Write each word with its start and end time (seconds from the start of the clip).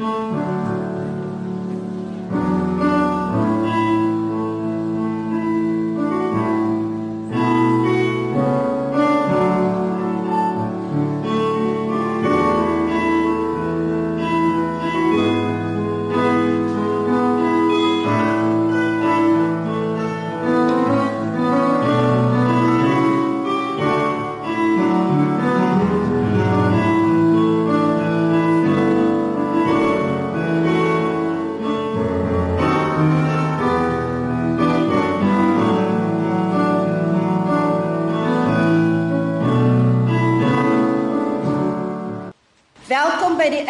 Welkom 0.00 0.59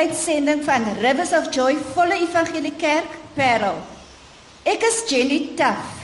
uitsending 0.01 0.65
van 0.65 0.85
Rivers 1.01 1.33
of 1.37 1.51
Joy 1.53 1.77
Volle 1.93 2.17
Evangelie 2.25 2.73
Kerk 2.81 3.17
Parel. 3.37 3.77
Ek 4.65 4.85
is 4.87 5.03
Jenny 5.11 5.53
Taff. 5.59 5.99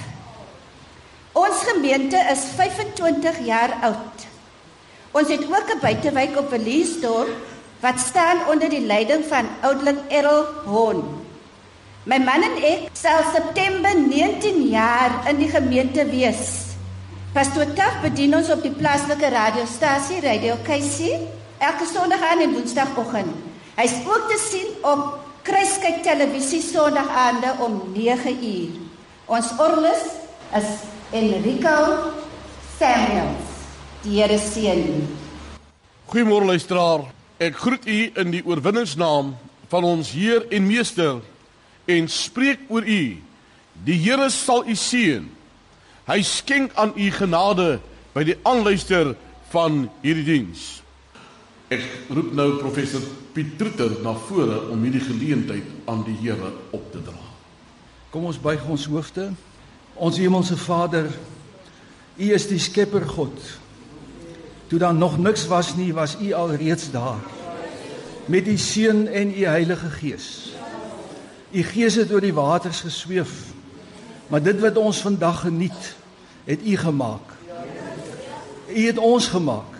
Ons 1.37 1.63
gemeente 1.69 2.21
is 2.33 2.43
25 2.59 3.41
jaar 3.49 3.73
oud. 3.89 4.27
Ons 5.17 5.33
het 5.33 5.45
ook 5.49 5.73
'n 5.73 5.81
buitewyk 5.81 6.37
op 6.37 6.53
Verliesdorp 6.53 7.33
wat 7.81 7.99
staan 8.01 8.45
onder 8.53 8.69
die 8.69 8.85
leiding 8.85 9.25
van 9.25 9.49
oudeling 9.63 9.99
Errol 10.09 10.45
Hon. 10.69 11.01
My 12.05 12.19
man 12.19 12.43
en 12.43 12.57
ek 12.63 12.93
sal 12.93 13.25
September 13.33 13.97
19 13.97 14.69
jaar 14.69 15.25
in 15.29 15.37
die 15.37 15.49
gemeente 15.49 16.05
wees. 16.05 16.77
Pastoor 17.33 17.73
Taff 17.73 18.01
bedien 18.03 18.37
ons 18.37 18.51
op 18.51 18.63
die 18.63 18.77
plaaslike 18.77 19.29
radiostasie 19.29 20.21
Radio 20.21 20.55
KC 20.63 21.17
elke 21.59 21.87
Sondag 21.95 22.21
aan 22.21 22.41
en 22.41 22.53
Woensdagoggend. 22.53 23.56
Hy's 23.77 23.93
ook 24.09 24.31
te 24.31 24.37
sien 24.41 24.69
op 24.89 25.19
Kruiskyk 25.45 25.99
televisie 26.01 26.63
Sondagaande 26.65 27.51
om 27.61 27.75
9uur. 27.93 28.79
Ons 29.29 29.51
orgelis 29.61 30.07
is 30.57 30.71
Enrico 31.13 31.75
Samuels. 32.79 33.51
Die 34.01 34.17
Here 34.17 34.39
seën 34.41 34.81
u. 34.81 35.03
Goeiemôre 36.09 36.49
luisteraar. 36.49 37.05
Ek 37.37 37.59
groet 37.61 37.85
u 37.85 37.99
in 38.17 38.33
die 38.33 38.41
oorwinningsnaam 38.49 39.35
van 39.69 39.85
ons 39.85 40.15
Heer 40.17 40.49
en 40.49 40.65
Meester 40.65 41.21
en 41.85 42.09
spreek 42.09 42.65
oor 42.73 42.81
u. 42.81 43.03
Die 43.85 43.99
Here 44.07 44.31
sal 44.33 44.65
u 44.65 44.73
seën. 44.73 45.29
Hy 46.09 46.19
skenk 46.25 46.73
aan 46.81 46.97
u 46.97 47.13
genade 47.13 47.77
by 48.17 48.25
die 48.25 48.41
aanluister 48.49 49.13
van 49.53 49.85
hierdie 50.01 50.25
diens. 50.33 50.67
Ek 51.67 51.83
roep 52.15 52.31
nou 52.39 52.61
professor 52.61 53.03
Piet 53.35 53.57
Troeter 53.59 53.97
na 54.05 54.13
vore 54.29 54.69
om 54.71 54.85
hierdie 54.87 55.03
geleentheid 55.03 55.67
aan 55.91 56.05
die 56.07 56.15
Here 56.21 56.53
op 56.71 56.85
te 56.93 57.01
dra. 57.03 57.19
Kom 58.15 58.29
ons 58.31 58.39
buig 58.39 58.63
ons 58.71 58.87
hoofde. 58.87 59.33
Ons 59.99 60.21
hemelse 60.23 60.55
Vader, 60.61 61.11
U 62.17 62.29
is 62.33 62.47
die 62.49 62.61
Skepper 62.63 63.03
God. 63.11 63.35
Toe 64.71 64.79
daar 64.79 64.95
nog 64.95 65.19
niks 65.19 65.47
was 65.51 65.75
nie, 65.77 65.91
was 65.97 66.15
U 66.23 66.31
al 66.39 66.55
reeds 66.55 66.91
daar. 66.95 67.21
Met 68.31 68.47
U 68.47 68.57
Seun 68.57 69.07
en 69.09 69.35
U 69.35 69.45
Heilige 69.45 69.91
Gees. 69.99 70.29
U 71.51 71.63
Gees 71.67 71.99
het 71.99 72.13
oor 72.15 72.23
die 72.23 72.35
waters 72.35 72.85
gesweef. 72.87 73.51
Maar 74.31 74.43
dit 74.43 74.61
wat 74.63 74.79
ons 74.79 75.03
vandag 75.03 75.49
geniet, 75.49 75.95
het 76.47 76.63
U 76.63 76.77
gemaak. 76.77 77.35
U 78.71 78.87
het 78.87 78.99
ons 78.99 79.29
gemaak. 79.35 79.76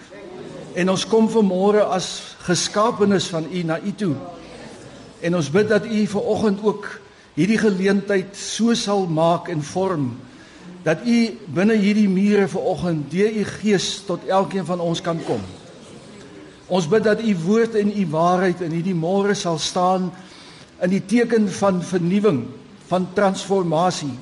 En 0.77 0.91
ons 0.93 1.07
kom 1.09 1.25
vanmôre 1.33 1.81
as 1.89 2.37
geskaapenis 2.45 3.31
van 3.33 3.47
U 3.49 3.63
na 3.65 3.79
U 3.81 3.93
toe. 3.97 4.13
En 5.25 5.39
ons 5.39 5.49
bid 5.51 5.71
dat 5.73 5.87
U 5.89 6.03
vanoggend 6.13 6.61
ook 6.61 6.89
hierdie 7.37 7.57
geleentheid 7.61 8.37
so 8.37 8.77
sal 8.77 9.07
maak 9.09 9.49
en 9.53 9.65
vorm 9.65 10.11
dat 10.85 11.01
U 11.09 11.17
binne 11.57 11.79
hierdie 11.81 12.11
mure 12.13 12.45
vanoggend 12.49 13.09
deur 13.11 13.41
U 13.41 13.47
Gees 13.57 13.89
tot 14.07 14.29
elkeen 14.29 14.69
van 14.69 14.85
ons 14.85 15.01
kan 15.01 15.19
kom. 15.25 15.41
Ons 16.69 16.87
bid 16.93 17.09
dat 17.09 17.25
U 17.25 17.33
woord 17.47 17.81
en 17.81 17.97
U 17.97 18.07
waarheid 18.13 18.61
in 18.69 18.77
hierdie 18.77 18.95
môre 18.95 19.35
sal 19.35 19.57
staan 19.59 20.11
in 20.85 20.93
die 20.93 21.03
teken 21.09 21.49
van 21.57 21.81
vernuwing, 21.83 22.45
van 22.93 23.09
transformasie. 23.17 24.13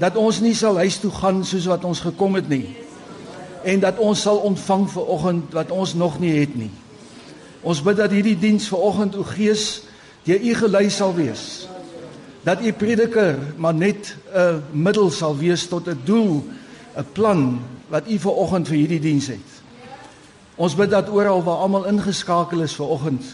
Dat 0.00 0.16
ons 0.16 0.40
nie 0.40 0.56
sal 0.56 0.80
huis 0.80 0.96
toe 1.04 1.12
gaan 1.12 1.44
soos 1.44 1.68
wat 1.68 1.84
ons 1.84 2.00
gekom 2.08 2.40
het 2.40 2.48
nie 2.48 2.79
en 3.62 3.80
dat 3.80 3.98
ons 3.98 4.20
sal 4.20 4.36
ontvang 4.36 4.86
vir 4.90 5.06
oggend 5.06 5.52
wat 5.52 5.70
ons 5.70 5.94
nog 5.94 6.18
nie 6.20 6.32
het 6.38 6.54
nie. 6.56 6.70
Ons 7.60 7.82
bid 7.84 7.96
dat 7.96 8.12
hierdie 8.14 8.38
diens 8.38 8.68
vir 8.68 8.78
oggend 8.80 9.16
o 9.16 9.24
Gees 9.26 9.82
deur 10.24 10.40
U 10.40 10.54
gelei 10.54 10.88
sal 10.90 11.14
wees. 11.14 11.68
Dat 12.44 12.62
U 12.64 12.72
prediker 12.72 13.38
maar 13.56 13.74
net 13.74 14.16
'n 14.32 14.62
middel 14.72 15.10
sal 15.10 15.36
wees 15.36 15.68
tot 15.68 15.88
'n 15.88 16.00
doel, 16.04 16.44
'n 16.96 17.06
plan 17.12 17.60
wat 17.88 18.08
U 18.08 18.18
vir 18.18 18.32
oggend 18.32 18.68
vir 18.68 18.76
hierdie 18.76 19.00
diens 19.00 19.26
het. 19.26 19.48
Ons 20.56 20.74
bid 20.74 20.90
dat 20.90 21.08
oral 21.08 21.42
waar 21.42 21.56
almal 21.56 21.84
ingeskakel 21.84 22.60
is 22.62 22.74
vir 22.74 22.86
oggend 22.86 23.24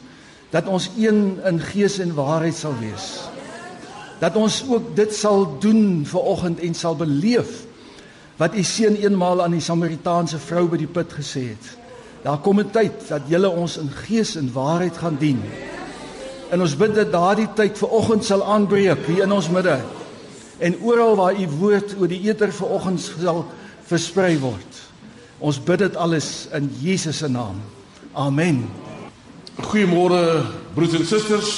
dat 0.51 0.67
ons 0.67 0.91
een 0.99 1.39
in 1.45 1.61
gees 1.61 1.99
en 1.99 2.15
waarheid 2.15 2.55
sal 2.55 2.75
wees. 2.79 3.21
Dat 4.19 4.37
ons 4.37 4.65
ook 4.69 4.97
dit 4.97 5.15
sal 5.15 5.59
doen 5.61 6.05
vir 6.07 6.21
oggend 6.21 6.61
en 6.61 6.75
sal 6.75 6.97
beleef 6.97 7.67
wat 8.37 8.55
u 8.55 8.63
seun 8.63 8.97
eenmaal 9.01 9.43
aan 9.43 9.57
die 9.57 9.65
Samaritaanse 9.65 10.39
vrou 10.39 10.67
by 10.69 10.81
die 10.81 10.91
put 10.91 11.13
gesê 11.17 11.49
het. 11.55 11.67
Daar 12.23 12.39
kom 12.39 12.61
'n 12.61 12.71
tyd 12.71 13.09
dat 13.09 13.23
julle 13.29 13.49
ons 13.49 13.77
in 13.77 13.91
gees 13.91 14.37
en 14.37 14.53
waarheid 14.53 14.97
gaan 14.97 15.17
dien. 15.19 15.43
En 16.51 16.61
ons 16.61 16.77
bid 16.77 16.95
dat 16.95 17.13
daardie 17.13 17.49
tyd 17.55 17.79
ver 17.79 17.89
oggend 17.89 18.25
sal 18.25 18.45
aanbreek 18.45 19.07
hier 19.07 19.23
in 19.23 19.33
ons 19.33 19.49
midde. 19.49 19.81
En 20.59 20.77
oral 20.83 21.17
waar 21.17 21.41
u 21.41 21.47
woord 21.59 21.95
oor 22.01 22.09
die 22.09 22.29
eter 22.29 22.53
ver 22.53 22.67
oggend 22.67 23.01
sal 23.01 23.47
versprei 23.87 24.39
word. 24.39 24.73
Ons 25.39 25.59
bid 25.63 25.79
dit 25.79 25.97
alles 25.97 26.49
in 26.53 26.71
Jesus 26.81 27.19
se 27.19 27.29
naam. 27.29 27.61
Amen. 28.13 28.71
Goeiemôre 29.57 30.45
broers 30.75 30.95
en 30.95 31.07
susters. 31.07 31.51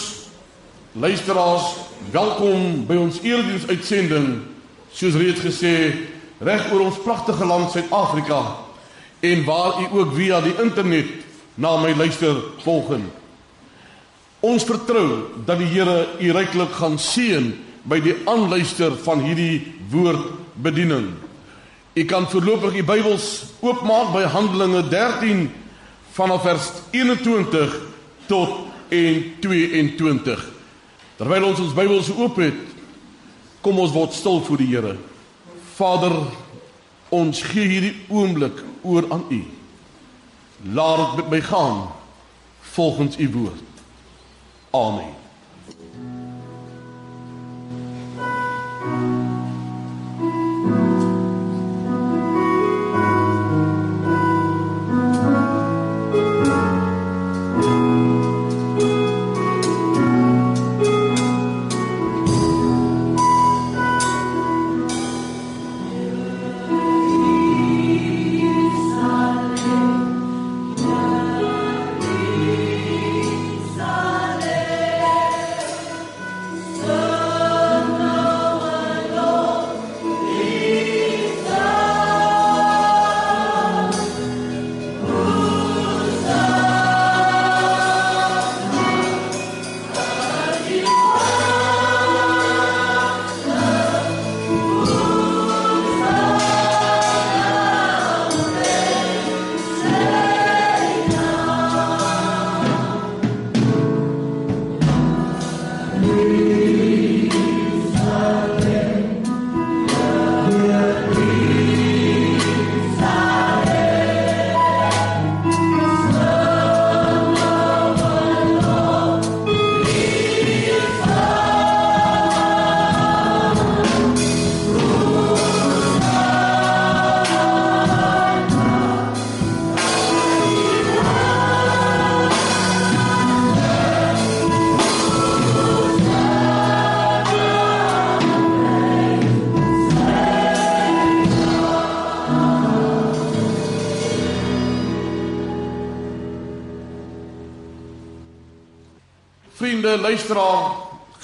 Luisteraars, 0.93 1.77
welkom 2.11 2.87
by 2.87 2.97
ons 2.97 3.21
erediens 3.22 3.67
uitsending. 3.67 4.41
Soos 4.93 5.15
reeds 5.15 5.41
gesê, 5.41 5.75
reg 6.38 6.72
oor 6.72 6.87
ons 6.87 7.00
pragtige 7.03 7.47
land 7.47 7.71
Suid-Afrika 7.72 8.43
en 9.21 9.44
waar 9.44 9.81
u 9.82 9.87
ook 9.99 10.15
via 10.15 10.41
die 10.41 10.54
internet 10.62 11.06
na 11.59 11.76
my 11.82 11.94
luister 11.97 12.37
volgen. 12.62 13.09
Ons 14.41 14.66
vertrou 14.69 15.26
dat 15.47 15.59
die 15.59 15.66
Here 15.72 16.06
u 16.22 16.31
ryklik 16.32 16.76
gaan 16.78 16.99
seën 17.03 17.50
by 17.88 17.99
die 18.04 18.15
aanluister 18.31 18.94
van 19.03 19.25
hierdie 19.25 19.65
woordbediening. 19.91 21.10
U 21.99 22.04
kan 22.06 22.28
voorlopig 22.31 22.76
u 22.78 22.84
Bybels 22.87 23.28
oopmaak 23.59 24.12
by 24.15 24.22
Handelinge 24.31 24.84
13 24.88 25.49
vanaf 26.15 26.44
vers 26.47 26.70
21 26.94 27.75
tot 28.31 28.55
en 28.94 29.22
22. 29.43 30.44
Terwyl 31.19 31.49
ons 31.50 31.60
ons 31.66 31.75
Bybels 31.75 32.12
oop 32.15 32.38
het, 32.38 32.60
kom 33.65 33.81
ons 33.82 33.94
word 33.94 34.15
stil 34.15 34.38
voor 34.47 34.62
die 34.62 34.70
Here. 34.70 34.94
Vader, 35.78 36.16
ons 37.15 37.43
gee 37.53 37.69
hierdie 37.71 37.94
oomblik 38.11 38.65
oor 38.83 39.06
aan 39.15 39.25
U. 39.31 39.39
Laat 40.75 41.05
dit 41.05 41.16
met 41.22 41.31
my 41.31 41.41
gaan 41.47 41.84
volgens 42.75 43.19
U 43.19 43.28
woord. 43.31 43.62
Amen. 44.75 45.15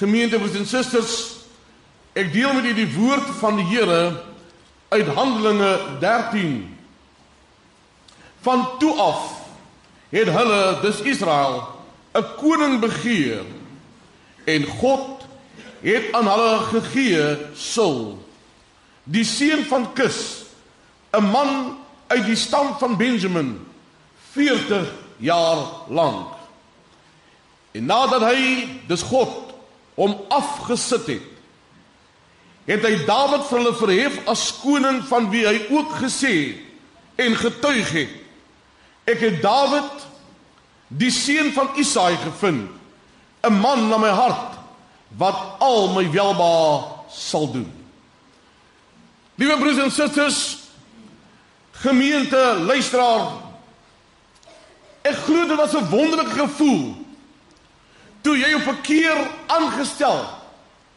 Gemeente 0.05 0.37
broers 0.37 0.57
en 0.59 0.67
susters, 0.69 1.13
ek 2.13 2.29
deel 2.33 2.53
met 2.53 2.67
u 2.69 2.73
die 2.77 2.89
woord 2.93 3.29
van 3.39 3.57
die 3.57 3.65
Here 3.71 4.21
uit 4.93 5.07
Handelinge 5.17 5.71
13. 5.99 6.59
Van 8.45 8.67
toe 8.79 8.93
af 9.01 9.23
het 10.13 10.29
hulle, 10.29 10.59
dis 10.83 11.01
Israel, 11.15 11.63
'n 12.13 12.25
koning 12.37 12.79
begeer 12.79 13.43
en 14.45 14.63
God 14.77 15.25
het 15.81 16.13
aan 16.13 16.29
hulle 16.29 16.59
gegee 16.69 17.37
Saul, 17.55 18.21
die 19.03 19.25
seun 19.25 19.65
van 19.65 19.93
Kis, 19.93 20.45
'n 21.17 21.25
man 21.31 21.77
uit 22.07 22.25
die 22.25 22.35
stam 22.37 22.77
van 22.77 22.97
Benjamin, 22.97 23.67
40 24.31 24.93
jaar 25.17 25.57
lank. 25.89 26.27
En 27.71 27.85
nadat 27.85 28.21
hy 28.21 28.67
dis 28.87 29.01
God 29.01 29.44
hom 29.95 30.15
afgesit 30.33 31.07
het, 31.07 31.31
het 32.65 32.81
hy 32.81 32.95
Dawid 33.05 33.45
vir 33.45 33.59
hulle 33.59 33.75
verhef 33.77 34.17
as 34.31 34.49
koning 34.63 35.03
van 35.09 35.29
wie 35.31 35.45
hy 35.45 35.57
ook 35.69 35.91
gesê 36.01 36.57
en 37.21 37.37
getuig 37.37 37.91
het. 37.93 38.15
Ek 39.05 39.21
het 39.21 39.41
Dawid 39.43 40.07
die 40.89 41.11
seun 41.13 41.51
van 41.53 41.69
Isaai 41.77 42.17
gevind, 42.23 42.69
'n 43.45 43.53
man 43.53 43.89
na 43.89 43.97
my 43.97 44.09
hart 44.09 44.57
wat 45.17 45.59
al 45.59 45.93
my 45.93 46.09
welbehae 46.11 46.83
sal 47.09 47.51
doen. 47.51 47.71
Liewe 49.35 49.57
broers 49.57 49.77
en 49.77 49.91
susters, 49.91 50.57
gemeente, 51.71 52.41
luisteraar, 52.65 53.31
ek 55.01 55.15
glo 55.27 55.47
dit 55.47 55.57
was 55.57 55.73
'n 55.73 55.89
wonderlike 55.89 56.33
gevoel 56.33 57.04
toe 58.25 58.37
jy 58.37 58.55
op 58.57 58.67
'n 58.67 58.81
keer 58.81 59.17
aangestel 59.45 60.25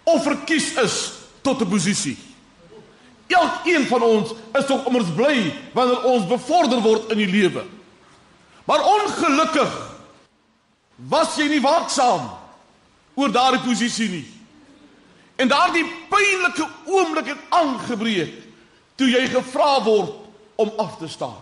of 0.03 0.23
verkies 0.23 0.73
is 0.81 1.13
tot 1.43 1.61
'n 1.61 1.69
posisie. 1.69 2.17
Elkeen 3.27 3.87
van 3.87 4.03
ons 4.03 4.31
is 4.53 4.67
tog 4.67 4.87
immers 4.87 5.13
bly 5.15 5.53
wanneer 5.73 6.03
ons 6.03 6.27
bevorder 6.27 6.81
word 6.81 7.11
in 7.11 7.19
die 7.19 7.27
lewe. 7.29 7.65
Maar 8.65 8.85
ongelukkig 8.85 9.97
was 10.97 11.37
jy 11.37 11.49
nie 11.49 11.61
waaksaam 11.61 12.31
oor 13.15 13.33
daardie 13.33 13.61
posisie 13.61 14.09
nie. 14.09 14.27
En 15.37 15.49
daardie 15.49 15.85
pynlike 16.09 16.69
oomblik 16.85 17.27
het 17.27 17.39
aangebreek 17.49 18.33
toe 18.95 19.09
jy 19.11 19.29
gevra 19.29 19.83
word 19.83 20.13
om 20.57 20.73
af 20.77 20.97
te 20.99 21.09
staan. 21.09 21.41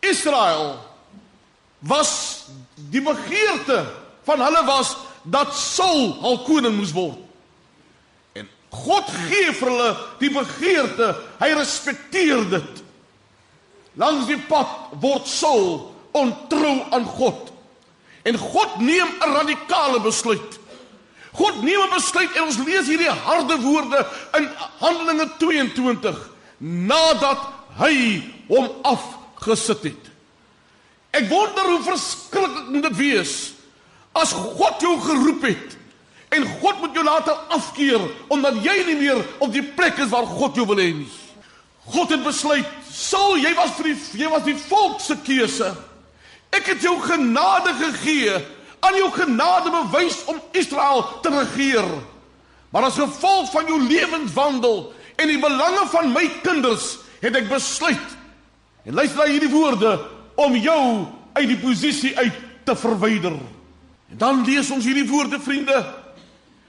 Israel 0.00 0.78
was 1.78 2.44
die 2.74 3.02
begeerte 3.02 4.07
van 4.28 4.44
hulle 4.44 4.64
was 4.68 4.92
dat 5.22 5.54
Saul 5.56 6.12
hul 6.22 6.42
koning 6.46 6.76
moes 6.76 6.92
word. 6.96 7.18
En 8.36 8.48
God 8.84 9.08
gee 9.28 9.52
vir 9.56 9.70
hulle 9.72 9.90
die 10.20 10.32
begeerte, 10.32 11.12
hy 11.40 11.50
respekteer 11.56 12.44
dit. 12.52 12.82
Langs 13.98 14.28
die 14.28 14.40
pad 14.50 14.92
word 15.02 15.28
Saul 15.28 15.88
ontrou 16.16 16.76
aan 16.94 17.08
God. 17.18 17.52
En 18.28 18.36
God 18.36 18.80
neem 18.84 19.08
'n 19.08 19.34
radikale 19.40 20.00
besluit. 20.00 20.58
God 21.32 21.62
neem 21.62 21.80
'n 21.80 21.94
besluit 21.94 22.36
en 22.36 22.42
ons 22.42 22.58
lees 22.58 22.86
hierdie 22.86 23.10
harde 23.10 23.60
woorde 23.60 24.06
in 24.36 24.48
Handelinge 24.80 25.28
22 25.38 26.30
nadat 26.58 27.38
hy 27.78 28.22
hom 28.48 28.68
afgesit 28.82 29.82
het. 29.82 30.04
Ek 31.10 31.28
wonder 31.28 31.64
hoe 31.64 31.82
verskriklik 31.82 32.68
moet 32.68 32.82
dit 32.82 32.96
wees 32.96 33.57
As 34.18 34.32
God 34.34 34.82
jou 34.82 34.96
geroep 35.00 35.44
het 35.46 35.76
en 36.34 36.44
God 36.60 36.80
moet 36.82 36.96
jou 36.96 37.04
laat 37.06 37.28
afkeer 37.54 38.02
omdat 38.32 38.58
jy 38.64 38.76
nie 38.90 38.98
meer 38.98 39.20
op 39.38 39.52
die 39.54 39.62
plek 39.62 40.00
is 40.02 40.10
waar 40.12 40.26
God 40.28 40.58
jou 40.58 40.66
wil 40.68 40.80
hê 40.80 40.90
nie. 40.92 41.08
God 41.88 42.10
het 42.12 42.24
besluit, 42.24 42.66
"Sal 42.90 43.38
jy 43.38 43.54
was 43.54 43.70
vir 43.78 43.84
die 43.84 44.24
jy 44.24 44.28
was 44.28 44.44
die 44.44 44.56
volk 44.56 45.00
se 45.00 45.16
keuse. 45.16 45.74
Ek 46.52 46.66
het 46.66 46.82
jou 46.82 47.00
genade 47.00 47.72
gegee, 47.74 48.34
aan 48.80 48.94
jou 48.94 49.10
genade 49.10 49.70
bewys 49.70 50.24
om 50.26 50.40
Israel 50.52 51.20
te 51.22 51.30
regeer. 51.30 51.88
Maar 52.70 52.82
as 52.82 52.94
gevolg 52.94 53.50
van 53.50 53.66
jou 53.66 53.80
lewenswandel 53.80 54.92
en 55.16 55.28
die 55.28 55.38
belange 55.38 55.86
van 55.88 56.12
my 56.12 56.28
kinders, 56.42 56.98
het 57.20 57.36
ek 57.36 57.48
besluit 57.48 58.16
en 58.84 58.94
luister 58.94 59.18
na 59.18 59.32
hierdie 59.32 59.50
woorde 59.50 60.00
om 60.34 60.54
jou 60.56 61.06
uit 61.32 61.48
die 61.48 61.58
posisie 61.58 62.16
uit 62.18 62.34
te 62.64 62.76
verwyder." 62.76 63.57
En 64.10 64.16
dan 64.16 64.44
lees 64.44 64.70
ons 64.70 64.84
hierdie 64.84 65.08
woorde 65.08 65.40
vriende. 65.40 65.78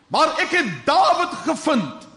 Maar 0.09 0.33
ek 0.41 0.55
het 0.57 0.69
Dawid 0.85 1.33
gevind, 1.45 2.07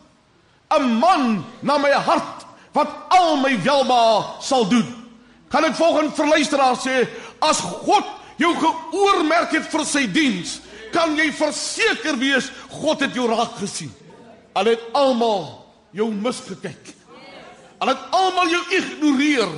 'n 0.72 0.98
man 0.98 1.44
na 1.60 1.78
my 1.78 1.92
hart 1.92 2.46
wat 2.72 2.88
al 3.08 3.36
my 3.36 3.62
welbehae 3.62 4.40
sal 4.40 4.68
doen. 4.68 4.88
Kan 5.48 5.64
ek 5.64 5.74
volgens 5.74 6.14
verluisteraar 6.14 6.76
sê, 6.76 7.08
as 7.38 7.60
God 7.60 8.04
jou 8.36 8.54
geoormerk 8.56 9.52
het 9.52 9.68
vir 9.68 9.84
sy 9.84 10.06
diens, 10.06 10.60
kan 10.92 11.16
jy 11.16 11.32
verseker 11.32 12.16
wees 12.16 12.50
God 12.70 13.00
het 13.00 13.14
jou 13.14 13.28
raak 13.28 13.56
gesien. 13.60 13.92
Al 14.52 14.64
het 14.64 14.80
almal 14.92 15.66
jou 15.92 16.10
misgekyk. 16.12 16.94
Al 17.78 17.88
het 17.92 18.02
almal 18.10 18.48
jou 18.48 18.62
ignoreer. 18.76 19.52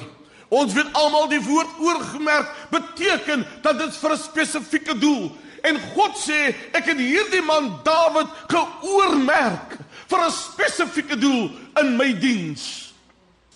Ons 0.54 0.74
weet 0.74 0.92
almal 0.92 1.28
die 1.28 1.42
woord 1.42 1.78
oorgemerk 1.78 2.50
beteken 2.70 3.46
dat 3.62 3.78
dit 3.78 3.96
vir 3.96 4.12
'n 4.12 4.18
spesifieke 4.18 4.98
doel 4.98 5.32
En 5.64 5.78
God 5.94 6.16
sê, 6.21 6.52
ek 6.76 6.90
het 6.92 7.00
hierdie 7.00 7.42
man 7.44 7.71
Dawid 7.87 8.28
geoormerk 8.52 9.78
vir 10.11 10.21
'n 10.25 10.30
spesifieke 10.30 11.16
doel 11.16 11.50
in 11.80 11.97
my 11.97 12.12
diens. 12.12 12.92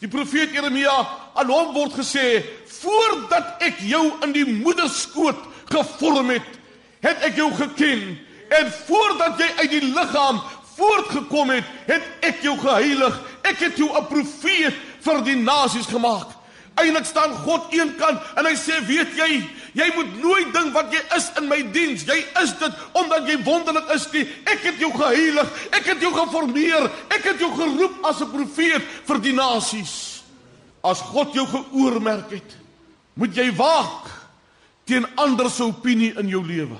Die 0.00 0.08
profeet 0.08 0.54
Jeremia 0.54 1.08
aan 1.34 1.50
hom 1.50 1.74
word 1.74 1.92
gesê, 1.92 2.44
voordat 2.80 3.62
ek 3.62 3.80
jou 3.80 4.12
in 4.22 4.32
die 4.32 4.46
moederskoot 4.46 5.38
gevorm 5.68 6.30
het, 6.30 6.48
het 7.02 7.22
ek 7.22 7.36
jou 7.36 7.50
geken 7.54 8.18
en 8.48 8.72
voordat 8.86 9.38
jy 9.38 9.48
uit 9.58 9.70
die 9.70 9.92
liggaam 9.92 10.40
voortgekom 10.78 11.50
het, 11.50 11.64
het 11.86 12.02
ek 12.24 12.42
jou 12.46 12.54
geheilig. 12.58 13.20
Ek 13.42 13.58
het 13.58 13.76
jou 13.76 13.90
'n 13.90 14.06
profeet 14.06 14.74
vir 15.00 15.22
die 15.24 15.36
nasies 15.36 15.86
gemaak. 15.86 16.37
Eindelik 16.78 17.06
staan 17.06 17.34
God 17.44 17.72
eenkant 17.74 18.20
en 18.36 18.46
hy 18.46 18.54
sê, 18.54 18.78
"Weet 18.86 19.16
jy, 19.16 19.42
jy 19.74 19.88
moet 19.94 20.22
nooit 20.22 20.52
dink 20.52 20.74
wat 20.74 20.92
jy 20.92 21.00
is 21.16 21.30
in 21.38 21.48
my 21.48 21.62
diens. 21.74 22.04
Jy 22.06 22.18
is 22.42 22.52
dit 22.60 22.72
omdat 22.98 23.28
jy 23.28 23.36
wonderlik 23.44 23.90
is 23.94 24.06
nie. 24.12 24.24
Ek 24.46 24.62
het 24.62 24.78
jou 24.78 24.90
geheilig, 24.92 25.48
ek 25.72 25.84
het 25.92 26.00
jou 26.00 26.12
geformeer, 26.12 26.90
ek 27.10 27.24
het 27.32 27.38
jou 27.42 27.50
geroep 27.54 28.04
as 28.04 28.20
'n 28.20 28.30
profeet 28.30 28.82
vir 29.06 29.18
die 29.18 29.32
nasies. 29.32 30.22
As 30.82 31.00
God 31.00 31.34
jou 31.34 31.46
geoormerk 31.46 32.30
het, 32.30 32.56
moet 33.14 33.34
jy 33.34 33.50
waak 33.56 34.06
teen 34.84 35.06
ander 35.16 35.50
se 35.50 35.62
opinie 35.62 36.14
in 36.18 36.28
jou 36.28 36.42
lewe. 36.46 36.78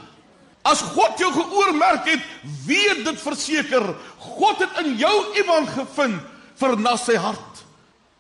As 0.69 0.81
God 0.81 1.19
jou 1.19 1.31
geoormerk 1.33 2.07
het, 2.11 2.25
weet 2.67 3.05
dit 3.05 3.21
verseker, 3.21 3.95
God 4.19 4.59
het 4.59 4.85
in 4.85 4.97
jou 5.01 5.15
iemand 5.41 5.69
gevind 5.69 6.21
vir 6.59 6.77
na 6.77 6.97
sy 6.97 7.17
hart. 7.21 7.48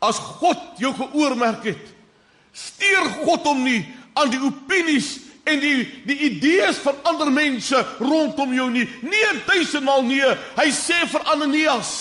As 0.00 0.18
God 0.38 0.78
jou 0.78 0.92
geoormerk 0.94 1.64
het, 1.72 1.86
steur 2.54 3.08
God 3.24 3.46
hom 3.48 3.64
nie 3.66 3.80
aan 4.18 4.30
die 4.30 4.40
opinies 4.42 5.16
en 5.48 5.60
die 5.62 5.86
die 6.06 6.18
idees 6.28 6.78
van 6.82 6.98
ander 7.08 7.30
mense 7.32 7.80
rondom 7.98 8.54
jou 8.54 8.68
nie. 8.70 8.86
Nee, 9.02 9.32
duisendmal 9.46 10.04
nee. 10.06 10.34
Hy 10.58 10.68
sê 10.74 11.00
vir 11.10 11.26
Ananias, 11.32 11.92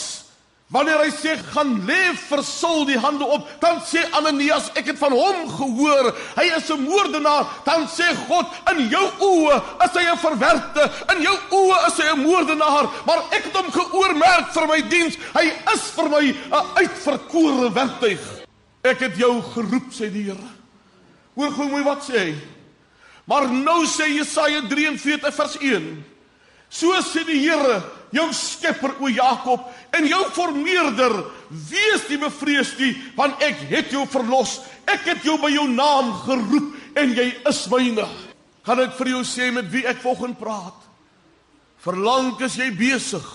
wanneer 0.74 1.00
hy 1.00 1.12
sê 1.16 1.36
gaan 1.54 1.78
lê 1.88 2.12
vir 2.20 2.42
Saul 2.44 2.84
die 2.90 2.98
hande 3.00 3.24
op, 3.24 3.48
dan 3.62 3.80
sê 3.88 4.04
Ananias, 4.18 4.68
ek 4.76 4.92
het 4.92 5.00
van 5.00 5.16
hom 5.16 5.46
gehoor, 5.48 6.12
hy 6.36 6.46
is 6.58 6.70
'n 6.70 6.84
moordenaar. 6.84 7.48
Dan 7.66 7.88
sê 7.88 8.08
God, 8.28 8.48
in 8.72 8.90
jou 8.90 9.08
oë 9.20 9.62
is 9.86 9.94
hy 9.96 10.06
'n 10.12 10.18
verwerpte, 10.18 10.92
in 11.16 11.22
jou 11.22 11.38
oë 11.52 11.88
is 11.88 11.98
hy 11.98 12.10
'n 12.12 12.24
moordenaar, 12.24 12.90
maar 13.06 13.24
ek 13.32 13.44
het 13.44 13.56
hom 13.56 13.72
geoormerk 13.72 14.54
vir 14.54 14.68
my 14.68 14.82
diens. 14.82 15.16
Hy 15.34 15.46
is 15.74 15.92
vir 15.96 16.10
my 16.10 16.36
'n 16.52 16.66
uitverkore 16.76 17.72
werktuig. 17.74 18.46
Ek 18.84 19.00
het 19.00 19.18
jou 19.18 19.42
geroep, 19.42 19.92
sê 19.92 20.12
die 20.12 20.24
Here. 20.24 20.50
Hoor 21.36 21.52
gou 21.52 21.68
mooi 21.70 21.84
wat 21.84 22.04
sê 22.04 22.18
hy. 22.18 22.36
Maar 23.26 23.48
nou 23.50 23.86
sê 23.86 24.08
Jesaja 24.08 24.62
43 24.68 25.34
vers 25.34 25.58
1. 25.60 26.06
So 26.70 26.94
sê 27.02 27.26
die 27.26 27.40
Here, 27.40 27.84
jou 28.12 28.28
skepper 28.34 28.96
o 29.00 29.10
Jakob 29.12 29.68
en 29.96 30.08
jou 30.08 30.24
formeerder, 30.36 31.14
wees 31.50 32.08
nie 32.10 32.20
bevrees 32.22 32.74
nie, 32.80 32.94
want 33.18 33.42
ek 33.46 33.62
het 33.72 33.94
jou 33.94 34.06
verlos. 34.12 34.60
Ek 34.88 35.06
het 35.08 35.26
jou 35.26 35.38
by 35.42 35.52
jou 35.54 35.68
naam 35.72 36.14
geroep 36.26 36.98
en 36.98 37.14
jy 37.16 37.28
is 37.50 37.62
myne. 37.72 38.08
Kan 38.68 38.82
ek 38.84 38.98
vir 39.00 39.14
jou 39.16 39.24
sê 39.28 39.50
met 39.56 39.68
wie 39.72 39.86
ek 39.88 40.02
vanoggend 40.04 40.40
praat? 40.40 40.76
Verlang 41.84 42.34
is 42.44 42.58
jy 42.60 42.68
besig 42.76 43.26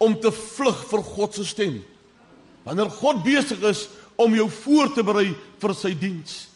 om 0.00 0.16
te 0.20 0.32
vlug 0.34 0.84
vir 0.90 1.02
God 1.14 1.36
se 1.36 1.46
stem. 1.48 1.78
Wanneer 2.66 2.92
God 2.92 3.22
besig 3.24 3.62
is 3.68 3.86
om 4.20 4.34
jou 4.36 4.48
voor 4.52 4.92
te 4.92 5.04
berei 5.06 5.30
vir 5.62 5.76
sy 5.76 5.94
diens. 5.96 6.46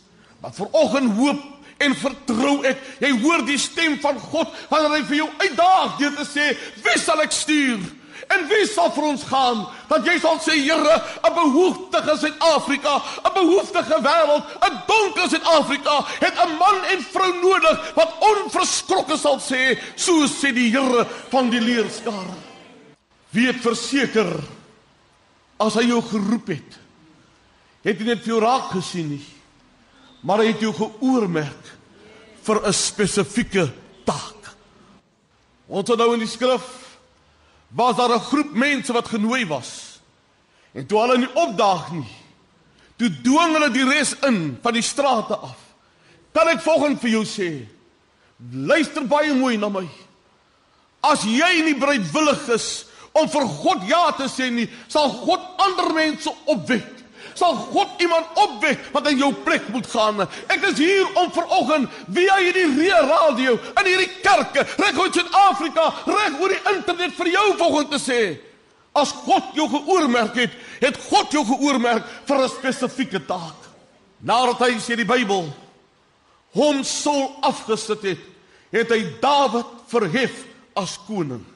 Maar 0.42 0.52
vanoggend 0.56 1.16
hoop 1.16 1.44
en 1.84 1.96
vertrou 1.96 2.54
ek. 2.68 2.80
Jy 3.00 3.12
hoor 3.22 3.44
die 3.48 3.58
stem 3.60 3.96
van 4.02 4.20
God 4.20 4.52
wanneer 4.70 4.98
hy 4.98 5.02
vir 5.08 5.20
jou 5.22 5.28
uitdaag 5.40 5.98
deur 6.00 6.16
te 6.18 6.26
sê, 6.28 6.56
"Wie 6.84 6.98
sal 6.98 7.20
ek 7.22 7.32
stuur?" 7.32 7.80
En 8.28 8.46
wie 8.48 8.66
sal 8.68 8.90
vir 8.94 9.06
ons 9.10 9.24
gaan? 9.28 9.64
Dat 9.90 10.06
jy 10.06 10.14
sal 10.22 10.38
sê, 10.42 10.56
Here, 10.64 10.96
'n 11.24 11.34
behoeftige 11.34 12.16
Suid-Afrika, 12.16 13.02
'n 13.24 13.34
behoeftige 13.34 13.98
wêreld, 14.00 14.44
'n 14.62 14.74
donker 14.86 15.28
Suid-Afrika 15.28 16.04
het 16.20 16.34
'n 16.34 16.56
man 16.56 16.84
en 16.84 17.00
vrou 17.02 17.32
nodig 17.40 17.92
wat 17.94 18.14
onverskrokke 18.20 19.16
sal 19.16 19.38
sê, 19.38 19.78
so 19.96 20.26
sê 20.26 20.52
die 20.52 20.70
Here 20.70 21.06
van 21.28 21.50
die 21.50 21.60
leerskare. 21.60 22.34
Weet 23.30 23.60
verseker 23.60 24.40
as 25.58 25.74
hy 25.74 25.88
jou 25.88 26.02
geroep 26.02 26.48
het, 26.48 26.78
het 27.82 27.98
hy 27.98 28.04
net 28.04 28.22
vir 28.22 28.34
jou 28.34 28.40
raak 28.40 28.70
gesien 28.70 29.08
nie, 29.08 29.26
maar 30.22 30.38
hy 30.38 30.52
het 30.52 30.60
jou 30.60 30.72
geoormerk 30.72 31.64
vir 32.42 32.66
'n 32.66 32.72
spesifieke 32.72 33.72
taak. 34.04 34.54
Ons 35.68 35.88
het 35.88 35.98
nou 35.98 36.12
in 36.14 36.20
die 36.20 36.28
skrif 36.28 36.83
was 37.74 37.96
daar 37.96 38.14
'n 38.14 38.20
groep 38.20 38.52
mense 38.52 38.92
wat 38.92 39.08
genooi 39.08 39.46
was. 39.46 40.00
En 40.72 40.86
toe 40.86 41.00
hulle 41.00 41.18
nie 41.18 41.34
opdaag 41.34 41.92
nie, 41.92 42.10
toe 42.96 43.10
dwing 43.22 43.52
hulle 43.52 43.70
die 43.70 43.84
res 43.84 44.14
in 44.26 44.58
van 44.62 44.72
die 44.72 44.82
strate 44.82 45.36
af. 45.36 45.58
Kan 46.32 46.48
ek 46.48 46.60
volgens 46.60 47.00
vir 47.00 47.10
jou 47.10 47.24
sê, 47.24 47.66
luister 48.52 49.06
baie 49.06 49.34
mooi 49.34 49.56
na 49.56 49.68
my. 49.68 49.88
As 51.00 51.22
jy 51.22 51.62
nie 51.62 51.78
bereidwillig 51.78 52.48
is 52.48 52.86
om 53.12 53.28
vir 53.28 53.46
God 53.46 53.82
ja 53.88 54.10
te 54.10 54.28
sê 54.28 54.50
nie, 54.50 54.68
sal 54.88 55.08
God 55.10 55.40
ander 55.58 55.94
mense 55.94 56.30
opwek 56.44 56.93
sal 57.34 57.54
God 57.72 58.00
iemand 58.02 58.38
opwek 58.38 58.80
wat 58.94 59.08
in 59.10 59.18
jou 59.18 59.32
plek 59.44 59.68
moet 59.74 59.86
gaan. 59.90 60.24
Ek 60.48 60.64
is 60.70 60.78
hier 60.78 61.06
om 61.20 61.30
vanoggend 61.34 61.90
via 62.14 62.38
hierdie 62.40 62.66
reë 62.76 63.00
radio 63.10 63.58
in 63.80 63.90
hierdie 63.90 64.10
kerke 64.22 64.66
reg 64.78 64.98
oor 64.98 65.12
Suid-Afrika, 65.12 65.86
reg 66.06 66.40
oor 66.40 66.54
die 66.54 66.74
internet 66.74 67.16
vir 67.18 67.32
jou 67.34 67.46
vanoggend 67.58 67.94
te 67.94 68.02
sê, 68.02 68.20
as 68.94 69.10
God 69.24 69.54
jou 69.58 69.66
geoormerk 69.68 70.36
het, 70.38 70.52
het 70.80 70.98
God 71.10 71.32
jou 71.34 71.44
geoormerk 71.44 72.04
vir 72.26 72.38
'n 72.44 72.48
spesifieke 72.48 73.20
taak. 73.26 73.58
Nadat 74.22 74.58
hy 74.58 74.78
sê 74.78 74.96
die 74.96 75.04
Bybel 75.04 75.52
hom 76.54 76.84
sou 76.84 77.34
afgesit 77.42 78.02
het, 78.02 78.22
het 78.70 78.90
hy 78.90 79.02
Dawid 79.20 79.66
verhef 79.90 80.44
as 80.76 80.98
koning. 81.06 81.53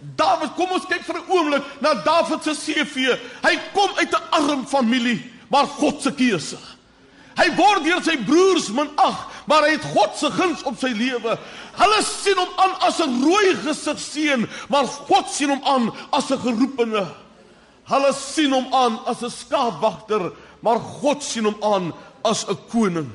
Dawid, 0.00 0.54
kom 0.54 0.70
ons 0.70 0.86
kyk 0.86 1.02
vir 1.02 1.16
'n 1.18 1.28
oomblik 1.28 1.64
na 1.80 1.94
Dawid 1.94 2.42
se 2.42 2.54
CV. 2.54 3.18
Hy 3.42 3.54
kom 3.74 3.90
uit 3.98 4.12
'n 4.14 4.22
arm 4.30 4.66
familie, 4.66 5.22
maar 5.50 5.66
God 5.66 6.02
se 6.02 6.12
keuse. 6.12 6.58
Hy 7.38 7.54
word 7.54 7.84
deur 7.84 8.02
sy 8.02 8.16
broers 8.16 8.68
minag, 8.68 9.18
maar 9.46 9.62
hy 9.62 9.76
het 9.76 9.86
God 9.94 10.16
se 10.16 10.30
guns 10.30 10.62
op 10.62 10.78
sy 10.78 10.88
lewe. 10.88 11.38
Hulle 11.78 12.02
sien 12.02 12.38
hom 12.38 12.48
aan 12.58 12.74
as 12.82 13.00
'n 13.00 13.22
rooi 13.22 13.54
gesig 13.62 13.98
seun, 13.98 14.48
maar 14.68 14.86
God 14.86 15.28
sien 15.30 15.50
hom 15.50 15.62
aan 15.64 15.92
as 16.12 16.30
'n 16.30 16.38
geroepene. 16.38 17.06
Hulle 17.84 18.12
sien 18.12 18.52
hom 18.52 18.74
aan 18.74 18.98
as 19.06 19.22
'n 19.22 19.30
skaapwagter, 19.30 20.32
maar 20.62 20.78
God 20.78 21.22
sien 21.22 21.44
hom 21.44 21.56
aan 21.62 21.92
as 22.24 22.44
'n 22.44 22.58
koning. 22.70 23.10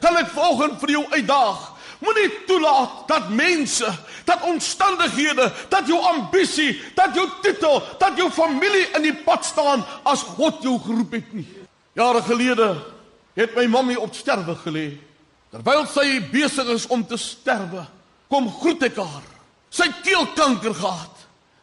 Kan 0.00 0.16
ek 0.16 0.28
volgens 0.28 0.80
vir 0.80 0.90
jou 0.90 1.04
uitdaag? 1.10 1.69
Moenie 2.00 2.44
toelaat 2.48 3.08
dat 3.08 3.28
mense, 3.28 3.88
dat 4.24 4.42
omstandighede, 4.48 5.50
dat 5.68 5.86
jou 5.86 5.98
ambisie, 6.00 6.80
dat 6.96 7.14
jou 7.14 7.26
titel, 7.44 7.82
dat 8.00 8.16
jou 8.16 8.30
familie 8.32 8.86
in 8.96 9.04
die 9.04 9.16
pad 9.24 9.44
staan 9.44 9.84
as 10.08 10.22
God 10.36 10.62
jou 10.64 10.78
geroep 10.80 11.12
het 11.18 11.32
nie. 11.36 11.46
Jare 11.98 12.22
gelede 12.24 12.72
het 13.36 13.56
my 13.56 13.66
mammy 13.68 13.96
op 14.00 14.14
sterwe 14.16 14.56
gelê. 14.64 14.86
Terwyl 15.50 15.84
sy 15.90 16.20
besig 16.30 16.68
is 16.72 16.86
om 16.88 17.02
te 17.06 17.18
sterwe, 17.20 17.84
kom 18.30 18.46
groet 18.60 18.86
ek 18.86 19.00
haar. 19.02 19.26
Sy 19.70 19.90
het 19.90 20.04
keelkanker 20.06 20.74
gehad. 20.74 21.16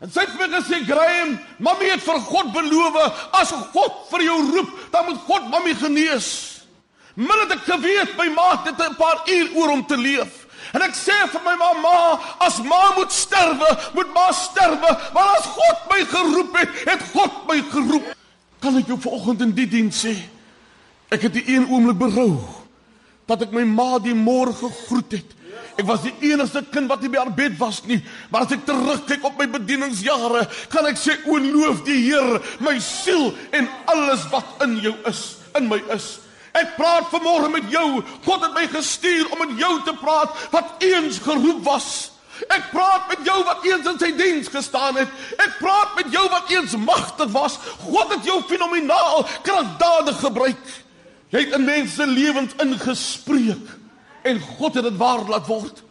En 0.03 0.11
sy 0.13 0.21
het 0.27 0.35
my 0.37 0.47
gesê, 0.53 0.83
"Graham, 0.85 1.39
mammy 1.57 1.89
het 1.89 2.03
vir 2.03 2.19
God 2.19 2.51
beloof, 2.53 2.95
as 3.31 3.51
God 3.73 3.93
vir 4.11 4.21
jou 4.21 4.51
roep, 4.55 4.69
dan 4.91 5.05
moet 5.05 5.17
God 5.25 5.49
mammy 5.49 5.73
genees." 5.73 6.56
Min 7.17 7.39
het 7.41 7.55
ek 7.55 7.63
geweet 7.65 8.13
my 8.13 8.27
ma 8.29 8.51
het 8.61 8.77
'n 8.77 8.95
paar 8.95 9.23
uur 9.25 9.49
oor 9.55 9.69
om 9.69 9.85
te 9.85 9.97
leef. 9.97 10.45
En 10.73 10.81
ek 10.81 10.93
sê 10.93 11.15
vir 11.31 11.41
my 11.45 11.55
mamma, 11.55 12.19
as 12.43 12.59
ma 12.61 12.93
moet 12.97 13.11
sterwe, 13.11 13.69
moet 13.95 14.13
ma 14.13 14.31
sterwe, 14.31 14.89
want 15.13 15.37
as 15.37 15.45
God 15.45 15.79
my 15.89 16.01
geroep 16.05 16.57
het, 16.57 16.69
het 16.85 17.01
God 17.13 17.47
my 17.47 17.61
geroep. 17.71 18.11
Kan 18.59 18.77
ek 18.77 18.87
jou 18.87 18.99
vanoggend 18.99 19.41
in 19.41 19.55
die 19.55 19.67
diens 19.67 20.03
sê, 20.05 20.13
ek 21.09 21.21
het 21.21 21.33
die 21.33 21.47
een 21.55 21.69
oomblik 21.69 21.97
berou 21.97 22.37
dat 23.27 23.41
ek 23.41 23.51
my 23.51 23.63
ma 23.63 23.97
die 23.99 24.15
môre 24.15 24.53
gegroet 24.53 25.11
het. 25.11 25.33
Ek 25.77 25.85
was 25.85 26.01
die 26.01 26.13
enigste 26.31 26.63
kind 26.71 26.89
wat 26.89 27.01
nie 27.01 27.09
by 27.09 27.17
haar 27.17 27.33
bed 27.33 27.57
was 27.57 27.81
nie, 27.85 27.99
maar 28.29 28.45
as 28.45 28.53
ek 28.55 28.65
terugkyk 28.65 29.25
op 29.25 29.37
my 29.39 29.47
bedieningsjare, 29.47 30.45
kan 30.69 30.85
ek 30.85 30.97
sê 30.97 31.17
o 31.25 31.37
loof 31.37 31.83
die 31.85 31.99
Here, 32.09 32.41
my 32.59 32.77
siel 32.79 33.33
en 33.51 33.69
alles 33.87 34.25
wat 34.31 34.63
in 34.65 34.79
jou 34.83 34.95
is, 35.09 35.37
in 35.55 35.67
my 35.69 35.81
is. 35.95 36.26
Ek 36.57 36.75
praat 36.77 37.09
vanmôre 37.11 37.49
met 37.53 37.71
jou. 37.71 38.01
God 38.25 38.45
het 38.45 38.53
my 38.55 38.65
gestuur 38.71 39.29
om 39.31 39.41
met 39.45 39.57
jou 39.59 39.73
te 39.85 39.93
praat 39.99 40.47
wat 40.53 40.83
eens 40.83 41.19
geroep 41.21 41.63
was. 41.67 41.89
Ek 42.53 42.69
praat 42.69 43.07
met 43.09 43.25
jou 43.25 43.37
wat 43.45 43.65
eens 43.65 43.87
in 43.89 43.97
sy 44.01 44.11
diens 44.17 44.49
gestaan 44.53 44.99
het. 44.99 45.09
Ek 45.41 45.57
praat 45.61 45.95
met 45.97 46.11
jou 46.13 46.23
wat 46.29 46.51
eens 46.53 46.75
magtig 46.77 47.31
was. 47.33 47.57
God 47.85 48.13
het 48.13 48.27
jou 48.27 48.41
fenomenaal 48.49 49.25
kragtadig 49.45 50.21
gebruik. 50.21 50.69
Jy 51.33 51.43
het 51.43 51.57
in 51.57 51.65
mense 51.67 52.05
lewens 52.07 52.55
ingespreek 52.63 53.75
en 54.27 54.39
God 54.57 54.77
het 54.79 54.87
dit 54.87 54.97
waar 54.99 55.25
laat 55.27 55.47
word. 55.47 55.83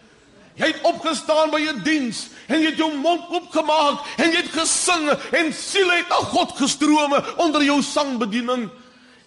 Jy 0.56 0.70
het 0.70 0.87
opgestaan 0.88 1.50
by 1.52 1.61
'n 1.61 1.82
diens 1.85 2.28
en 2.49 2.61
jy 2.61 2.70
het 2.70 2.78
jou 2.78 2.92
mond 2.96 3.28
oopgemaak 3.28 4.00
en 4.16 4.30
jy 4.30 4.37
het 4.37 4.52
gesing 4.56 5.11
en 5.32 5.52
siele 5.52 5.96
het 5.96 6.08
na 6.08 6.16
God 6.16 6.56
gestrome 6.56 7.23
onder 7.37 7.62
jou 7.62 7.82
sangbediening. 7.82 8.70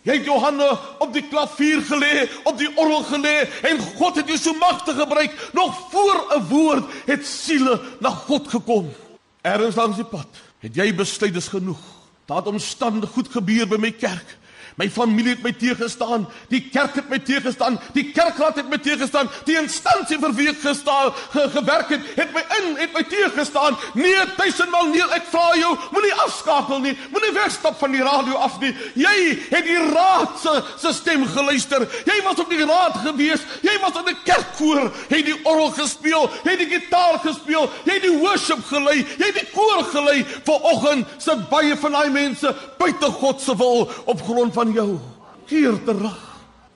Jy 0.07 0.15
het 0.15 0.25
jou 0.25 0.37
hande 0.39 0.67
op 1.03 1.11
die 1.13 1.25
klavier 1.27 1.81
gelê, 1.83 2.27
op 2.47 2.57
die 2.57 2.69
orgel 2.79 3.03
gelê 3.03 3.35
en 3.67 3.81
God 3.99 4.15
het 4.21 4.27
jou 4.31 4.37
so 4.39 4.53
magtig 4.59 4.95
gebruik. 4.95 5.35
Nog 5.53 5.75
voor 5.91 6.17
'n 6.35 6.47
woord 6.47 6.85
het 7.05 7.27
siele 7.27 7.81
na 7.99 8.09
God 8.09 8.47
gekom. 8.47 8.93
Erns 9.41 9.75
langs 9.75 9.95
die 9.95 10.05
pad 10.05 10.27
het 10.59 10.75
jy 10.75 10.95
besluit 10.95 11.33
dis 11.33 11.47
genoeg. 11.47 11.79
Daar 12.25 12.37
het 12.37 12.47
omstandige 12.47 13.13
goed 13.13 13.29
gebeur 13.31 13.67
by 13.67 13.77
my 13.79 13.91
kerk. 13.91 14.37
My 14.79 14.87
familie 14.87 15.33
het 15.33 15.41
my 15.43 15.51
teëgestaan, 15.59 16.23
die 16.47 16.61
kerk 16.71 16.93
het 16.95 17.09
my 17.11 17.17
teëgestaan, 17.27 17.75
die 17.91 18.05
kerkraad 18.15 18.61
het 18.61 18.69
my 18.71 18.77
teëgestaan, 18.79 19.27
die 19.43 19.57
instansie 19.59 20.15
vir 20.21 20.35
wie 20.37 20.45
ek 20.53 20.61
gestaan 20.63 21.09
ge, 21.33 21.43
gewerk 21.51 21.91
het, 21.91 22.05
het 22.15 22.31
my 22.31 22.43
in 22.61 22.69
het 22.77 22.93
my 22.95 23.03
teëgestaan. 23.11 23.75
Nee, 23.99 24.21
tuisenmal 24.37 24.87
nee, 24.93 25.03
ek 25.17 25.27
vra 25.33 25.49
jou, 25.59 25.73
moenie 25.91 26.13
afskakel 26.23 26.79
nie, 26.85 26.93
moenie 27.11 27.33
wegstap 27.35 27.75
van 27.81 27.91
die 27.91 28.05
radio 28.07 28.39
af 28.39 28.55
nie. 28.63 28.71
Jy 29.03 29.17
het 29.49 29.67
die 29.67 29.81
raad 29.89 30.39
se 30.39 30.55
se 30.79 30.93
stem 30.95 31.27
geluister. 31.27 31.83
Jy 32.07 32.15
was 32.23 32.39
op 32.39 32.55
die 32.55 32.63
raad 32.63 33.01
gewees. 33.03 33.43
Jy 33.67 33.75
was 33.83 33.99
in 33.99 34.07
'n 34.13 34.17
kerkkoor, 34.23 34.91
het 35.09 35.25
die 35.25 35.39
orgel 35.43 35.71
gespeel, 35.75 36.31
het 36.43 36.59
die 36.59 36.69
gitaar 36.71 37.19
gespeel, 37.19 37.69
jy 37.83 37.93
het 37.99 38.07
die 38.07 38.17
worship 38.17 38.63
gelei, 38.71 39.03
jy 39.19 39.25
het 39.27 39.39
die 39.43 39.51
koor 39.51 39.83
gelei. 39.91 40.25
Vanoggend 40.47 41.07
sit 41.17 41.49
baie 41.49 41.75
van 41.75 41.91
daai 41.91 42.09
mense 42.09 42.55
buite 42.77 43.11
God 43.19 43.41
se 43.41 43.55
wil 43.57 43.91
op 44.05 44.21
grond 44.23 44.53
van 44.53 44.68
jou. 44.73 44.99
Keer 45.47 45.77
terug. 45.85 46.17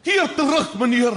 Keer 0.03 0.27
terug, 0.35 0.73
meneer. 0.79 1.15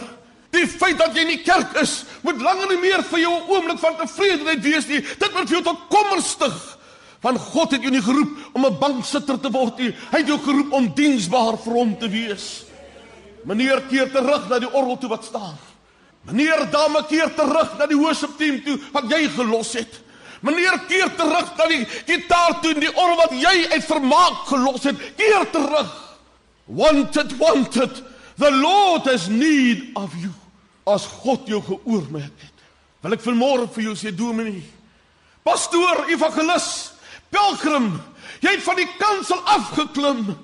Die 0.54 0.66
feit 0.70 0.98
dat 0.98 1.14
jy 1.16 1.26
in 1.26 1.34
die 1.34 1.44
kerk 1.44 1.74
is, 1.82 2.04
moet 2.24 2.40
langer 2.42 2.70
nie 2.70 2.80
meer 2.80 3.02
vir 3.10 3.20
jou 3.20 3.34
'n 3.34 3.50
oomblik 3.50 3.78
van 3.78 3.96
tevredenheid 3.96 4.62
wees 4.62 4.86
nie. 4.86 5.00
Dit 5.00 5.32
moet 5.34 5.48
vir 5.48 5.58
jou 5.58 5.62
tot 5.62 5.88
kommer 5.88 6.22
stig. 6.22 6.78
Want 7.20 7.38
God 7.40 7.70
het 7.72 7.82
jou 7.82 7.90
nie 7.90 8.02
geroep 8.02 8.54
om 8.54 8.64
'n 8.66 8.78
banksitter 8.78 9.40
te 9.40 9.50
word 9.50 9.78
nie. 9.78 9.94
Hy 10.12 10.18
het 10.18 10.28
jou 10.28 10.38
geroep 10.38 10.72
om 10.72 10.94
diensbaar 10.94 11.58
vir 11.58 11.72
hom 11.72 11.98
te 11.98 12.08
wees. 12.08 12.64
Meneer, 13.44 13.82
keer 13.88 14.10
terug 14.10 14.48
na 14.48 14.58
die 14.58 14.72
orgel 14.72 14.98
toe 14.98 15.08
wat 15.08 15.24
staan. 15.24 15.58
Meneer, 16.24 16.70
dame, 16.70 17.04
keer 17.06 17.34
terug 17.34 17.78
na 17.78 17.86
die 17.86 17.98
worship 17.98 18.36
team 18.38 18.62
toe 18.62 18.78
wat 18.92 19.10
jy 19.10 19.28
gelos 19.28 19.72
het. 19.72 20.00
Meneer, 20.40 20.78
keer 20.88 21.10
terug 21.16 21.56
na 21.56 21.66
die 21.66 21.86
gitaar 22.06 22.60
toe 22.60 22.74
en 22.74 22.80
die 22.80 22.94
orgel 22.94 23.16
wat 23.16 23.32
jy 23.32 23.66
uit 23.72 23.84
vermaak 23.84 24.46
gelos 24.46 24.82
het. 24.82 24.96
Keer 25.16 25.50
terug. 25.50 26.05
Wanted, 26.66 27.38
wanted. 27.38 27.90
The 28.36 28.50
Lord 28.50 29.02
has 29.02 29.28
need 29.28 29.92
of 29.96 30.14
you. 30.16 30.32
As 30.86 31.06
God 31.06 31.46
jou 31.48 31.62
geoormerk 31.62 32.34
het. 32.42 32.56
Wil 33.02 33.16
ek 33.16 33.22
vanmôre 33.22 33.68
vir 33.74 33.88
jou 33.88 33.94
sê, 33.98 34.10
Dominee, 34.14 34.64
pastoor, 35.46 36.06
evangelis, 36.10 36.92
pelgrim, 37.30 37.92
jy 38.42 38.56
het 38.56 38.64
van 38.66 38.78
die 38.80 38.88
kansel 38.98 39.40
afgeklim. 39.54 40.34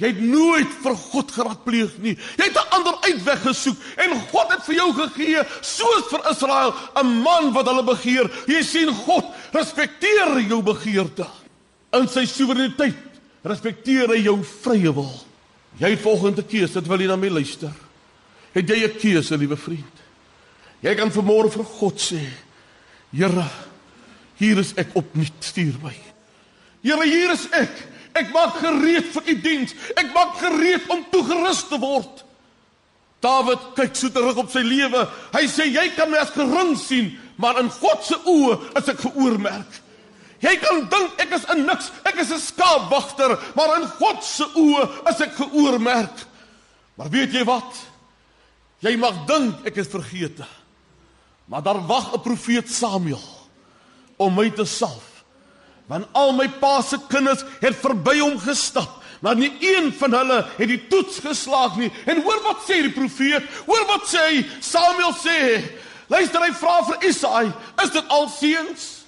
Jy 0.00 0.08
het 0.14 0.20
nooit 0.24 0.70
vir 0.80 0.96
God 0.96 1.32
geraadpleeg 1.34 1.96
nie. 2.00 2.14
Jy 2.38 2.46
het 2.48 2.56
'n 2.56 2.72
ander 2.76 2.96
uitweg 3.04 3.42
gesoek 3.42 3.76
en 4.00 4.20
God 4.32 4.52
het 4.52 4.64
vir 4.64 4.74
jou 4.74 4.92
gegee, 4.94 5.44
soos 5.60 6.08
vir 6.08 6.30
Israel, 6.30 6.74
'n 6.96 7.22
man 7.22 7.52
wat 7.52 7.66
hulle 7.66 7.84
begeer. 7.84 8.30
Jy 8.46 8.62
sien 8.62 8.94
God 8.94 9.24
respekteer 9.52 10.40
jou 10.48 10.62
begeerte 10.62 11.26
in 11.92 12.08
sy 12.08 12.24
soewereiniteit 12.24 13.11
respekteer 13.46 14.12
hy 14.14 14.22
jou 14.24 14.38
vrye 14.62 14.92
wil. 14.94 15.12
Jy 15.80 15.94
het 15.94 16.04
volgende 16.04 16.44
keuse, 16.46 16.80
dit 16.80 16.90
wil 16.90 17.00
jy 17.00 17.08
na 17.08 17.16
my 17.16 17.28
luister. 17.28 17.72
het 18.52 18.68
jy 18.68 18.84
'n 18.84 18.98
keuse, 18.98 19.36
liewe 19.36 19.56
vriend. 19.56 19.96
Jy 20.82 20.94
kan 20.94 21.10
vanmôre 21.10 21.50
vir 21.50 21.64
God 21.64 22.00
sê: 22.00 22.20
Here, 23.12 23.48
hier 24.36 24.58
is 24.58 24.72
ek 24.76 24.88
opnuut, 24.94 25.32
stuur 25.40 25.78
my. 25.82 25.94
Here, 26.82 27.04
hier 27.04 27.32
is 27.32 27.46
ek. 27.52 27.72
Ek 28.14 28.32
maak 28.32 28.58
gereed 28.60 29.08
vir 29.14 29.22
u 29.26 29.40
diens. 29.40 29.74
Ek 29.96 30.12
maak 30.14 30.36
gereed 30.36 30.88
om 30.88 31.04
toegerus 31.10 31.62
te 31.68 31.78
word. 31.78 32.24
Dawid 33.22 33.58
kyk 33.76 33.96
so 33.96 34.10
terug 34.10 34.36
op 34.36 34.50
sy 34.50 34.64
lewe. 34.66 35.08
Hy 35.32 35.44
sê 35.46 35.68
jy 35.70 35.88
kan 35.96 36.10
my 36.10 36.18
as 36.18 36.34
gering 36.34 36.74
sien, 36.76 37.12
maar 37.36 37.60
in 37.62 37.70
God 37.70 38.04
se 38.04 38.18
oë 38.26 38.58
is 38.80 38.88
ek 38.88 39.04
geoormerk. 39.06 39.81
Jy 40.42 40.56
kan 40.58 40.80
dink 40.90 41.20
ek 41.22 41.34
is 41.36 41.44
'n 41.46 41.66
niks, 41.66 41.90
ek 42.04 42.18
is 42.18 42.32
'n 42.32 42.38
skaapwagter, 42.38 43.38
maar 43.54 43.78
in 43.78 43.86
God 43.86 44.24
se 44.24 44.44
oë 44.44 45.08
is 45.10 45.20
ek 45.20 45.34
geoormerk. 45.36 46.26
Maar 46.96 47.10
weet 47.10 47.32
jy 47.32 47.44
wat? 47.44 47.78
Jy 48.80 48.96
mag 48.96 49.26
dink 49.26 49.66
ek 49.66 49.76
is 49.76 49.86
vergeete. 49.86 50.46
Maar 51.46 51.62
daar 51.62 51.86
wag 51.86 52.14
'n 52.14 52.20
profeet 52.20 52.70
Samuel 52.70 53.22
om 54.16 54.34
my 54.34 54.50
te 54.50 54.64
salf. 54.64 55.24
Want 55.86 56.06
al 56.12 56.32
my 56.32 56.48
pa 56.48 56.80
se 56.82 56.98
kinders 57.08 57.44
het 57.60 57.76
verby 57.76 58.18
hom 58.18 58.38
gestap, 58.38 59.02
maar 59.20 59.36
nie 59.36 59.52
een 59.60 59.92
van 59.92 60.12
hulle 60.12 60.46
het 60.56 60.68
die 60.68 60.86
toets 60.88 61.18
geslaag 61.18 61.76
nie. 61.76 61.92
En 62.06 62.22
hoor 62.22 62.42
wat 62.42 62.62
sê 62.66 62.82
die 62.82 62.92
profeet? 62.92 63.42
Hoor 63.66 63.86
wat 63.86 64.06
sê 64.08 64.18
hy? 64.18 64.46
Samuel 64.60 65.12
sê, 65.12 65.62
luister 66.08 66.40
hy 66.40 66.52
vra 66.52 66.82
vir 66.84 67.08
Isaai, 67.08 67.52
is 67.84 67.90
dit 67.90 68.08
al 68.08 68.28
seuns? 68.28 69.01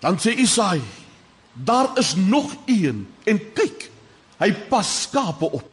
Dan 0.00 0.16
sê 0.18 0.32
Isaai, 0.32 0.80
daar 1.52 1.90
is 1.98 2.14
nog 2.16 2.54
een 2.66 3.04
en 3.24 3.40
kyk, 3.52 3.90
hy 4.40 4.52
pas 4.72 4.88
skape 5.02 5.50
op. 5.50 5.68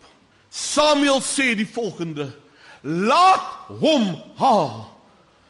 Samuel 0.49 1.21
sê 1.21 1.53
die 1.55 1.67
volgende: 1.67 2.31
Laat 2.81 3.71
hom 3.79 4.13
haal 4.39 4.97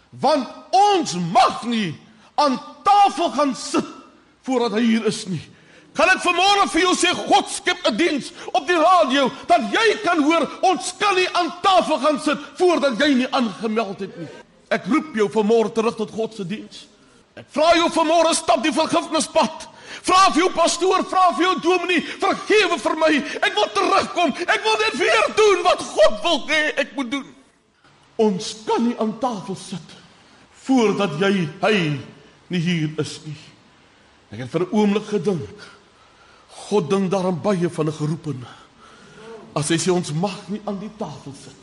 want 0.09 0.47
ons 0.71 1.17
mag 1.33 1.63
nie 1.67 1.91
aan 2.39 2.55
tafel 2.83 3.29
gaan 3.35 3.51
sit 3.55 3.85
voordat 4.47 4.77
hy 4.77 4.83
hier 4.85 5.05
is 5.05 5.25
nie. 5.27 5.41
Kan 5.97 6.09
ek 6.13 6.21
vanmôre 6.23 6.67
vir 6.71 6.83
jou 6.85 6.93
sê 6.95 7.11
God 7.27 7.49
skep 7.51 7.81
'n 7.89 7.97
diens 7.97 8.31
op 8.53 8.67
die 8.67 8.77
radio 8.77 9.31
dat 9.47 9.61
jy 9.73 9.87
kan 10.03 10.21
hoor 10.23 10.47
ons 10.61 10.93
kan 10.99 11.15
nie 11.15 11.27
aan 11.33 11.51
tafel 11.61 11.99
gaan 11.99 12.19
sit 12.19 12.39
voordat 12.55 12.99
jy 12.99 13.13
nie 13.13 13.31
aangemeld 13.31 13.99
het 13.99 14.17
nie. 14.17 14.29
Ek 14.69 14.85
roep 14.85 15.15
jou 15.15 15.27
vanmôre 15.29 15.73
terug 15.73 15.95
tot 15.95 16.11
God 16.11 16.33
se 16.33 16.45
diens. 16.45 16.87
Vra 17.53 17.75
jou 17.77 17.89
vanmôre 17.93 18.33
stap 18.35 18.63
die 18.63 18.73
vergifnispad. 18.73 19.67
Vra 20.07 20.27
vir 20.31 20.43
jou 20.45 20.51
pastoor, 20.55 21.03
vra 21.09 21.31
vir 21.35 21.45
jou 21.45 21.55
dominee, 21.63 22.03
vergewe 22.21 22.77
vir 22.79 22.95
my. 23.01 23.11
Ek 23.41 23.55
wil 23.55 23.69
terugkom. 23.75 24.33
Ek 24.47 24.63
wil 24.63 24.77
net 24.83 24.97
weer 24.99 25.27
doen 25.37 25.63
wat 25.67 25.83
God 25.83 26.19
wil 26.23 26.39
hê 26.51 26.61
ek 26.83 26.95
moet 26.95 27.11
doen. 27.11 27.27
Ons 28.17 28.53
kan 28.65 28.81
nie 28.83 28.95
aan 28.97 29.17
tafel 29.21 29.57
sit 29.59 29.95
voordat 30.67 31.13
jy 31.21 31.47
hy 31.61 31.75
nie 32.51 32.59
hier 32.59 32.89
is 32.99 33.19
nie. 33.23 33.37
Ek 34.31 34.41
het 34.43 34.51
vir 34.51 34.65
'n 34.65 34.73
oomblik 34.73 35.07
gedink. 35.07 35.67
God 36.67 36.89
dink 36.89 37.11
daarom 37.11 37.41
baie 37.41 37.69
van 37.69 37.87
'n 37.87 37.93
geroepene. 37.93 38.49
As 39.55 39.69
hy 39.69 39.77
sê 39.77 39.91
ons 39.91 40.11
mag 40.11 40.49
nie 40.49 40.61
aan 40.65 40.79
die 40.79 40.91
tafel 40.97 41.33
sit 41.33 41.55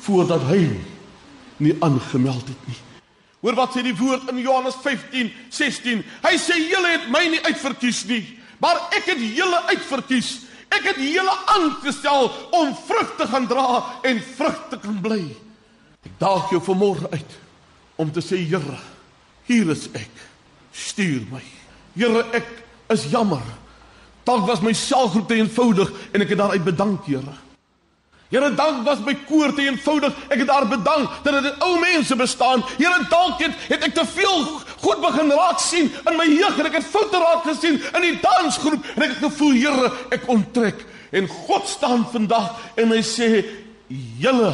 voordat 0.00 0.42
hy 0.42 0.80
nie 1.56 1.76
aangemeld 1.80 2.48
het 2.48 2.66
nie. 2.66 2.87
Hoor 3.40 3.54
wat 3.54 3.76
sê 3.76 3.84
die 3.86 3.94
woord 3.94 4.30
in 4.32 4.40
Johannes 4.42 4.76
15:16. 4.82 6.02
Hy 6.24 6.34
sê 6.42 6.58
julle 6.58 6.90
het 6.96 7.08
my 7.10 7.24
nie 7.30 7.42
uitverkies 7.46 8.04
nie, 8.10 8.24
maar 8.58 8.80
ek 8.96 9.12
het 9.12 9.20
julle 9.22 9.60
uitverkies. 9.70 10.48
Ek 10.68 10.84
het 10.84 10.98
julle 11.00 11.34
aangestel 11.54 12.28
om 12.52 12.74
vrug 12.76 13.14
te 13.16 13.26
gaan 13.30 13.46
dra 13.48 13.84
en 14.04 14.18
vrug 14.20 14.58
te 14.70 14.78
kan 14.82 14.98
bly. 15.00 15.22
Ek 16.04 16.18
daag 16.20 16.50
jou 16.50 16.60
vanmôre 16.60 17.08
uit 17.12 17.38
om 17.96 18.10
te 18.12 18.20
sê 18.20 18.36
Here, 18.36 18.78
hier 19.46 19.70
is 19.70 19.88
ek. 19.94 20.12
Stuur 20.72 21.24
my. 21.30 21.42
Here, 21.94 22.26
ek 22.36 22.46
is 22.94 23.08
jammer. 23.10 23.42
Dalk 24.28 24.46
was 24.46 24.60
my 24.60 24.74
selfgroep 24.76 25.28
te 25.28 25.38
eenvoudig 25.40 25.90
en 26.12 26.22
ek 26.22 26.34
het 26.34 26.38
daaruit 26.38 26.64
bedank, 26.64 27.06
Here. 27.06 27.47
Here, 28.28 28.50
dank 28.54 28.84
was 28.84 29.00
my 29.00 29.14
koor 29.24 29.54
te 29.56 29.64
eenvoudig. 29.64 30.12
Ek 30.28 30.42
het 30.42 30.50
daar 30.50 30.66
bedank 30.68 31.22
dat 31.24 31.38
dit 31.42 31.62
ou 31.64 31.78
mense 31.80 32.16
bestaan. 32.16 32.60
Here, 32.76 32.98
dalk 33.08 33.40
het, 33.40 33.54
het 33.70 33.86
ek 33.88 33.94
te 33.96 34.04
veel 34.04 34.42
goed 34.82 35.00
begin 35.00 35.32
raak 35.32 35.62
sien 35.64 35.88
in 35.88 36.18
my 36.18 36.26
jeug 36.28 36.58
en 36.60 36.68
ek 36.68 36.76
het 36.76 36.90
foute 36.92 37.18
raak 37.22 37.46
gesien 37.48 37.80
in 37.80 38.04
die 38.04 38.18
dansgroep 38.20 38.84
en 38.94 39.06
ek 39.06 39.14
het 39.14 39.24
gevoel, 39.24 39.56
Here, 39.56 39.92
ek 40.12 40.28
onttrek. 40.28 40.84
En 41.08 41.28
God 41.48 41.64
staan 41.68 42.04
vandag 42.12 42.52
en 42.76 42.92
hy 42.92 43.00
sê, 43.00 43.44
"Julle 44.20 44.52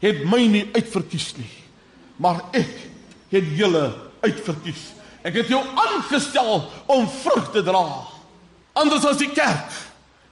het 0.00 0.24
my 0.24 0.46
nie 0.46 0.68
uitverkies 0.72 1.36
nie, 1.36 1.50
maar 2.16 2.40
ek 2.52 2.70
het 3.30 3.44
julle 3.58 3.92
uitverkies. 4.22 4.94
Ek 5.22 5.34
het 5.34 5.48
jou 5.48 5.60
aangestel 5.60 6.70
om 6.86 7.08
vrug 7.22 7.50
te 7.52 7.62
dra. 7.62 7.84
Anders 8.72 9.04
as 9.04 9.18
die 9.18 9.30
kerk 9.34 9.68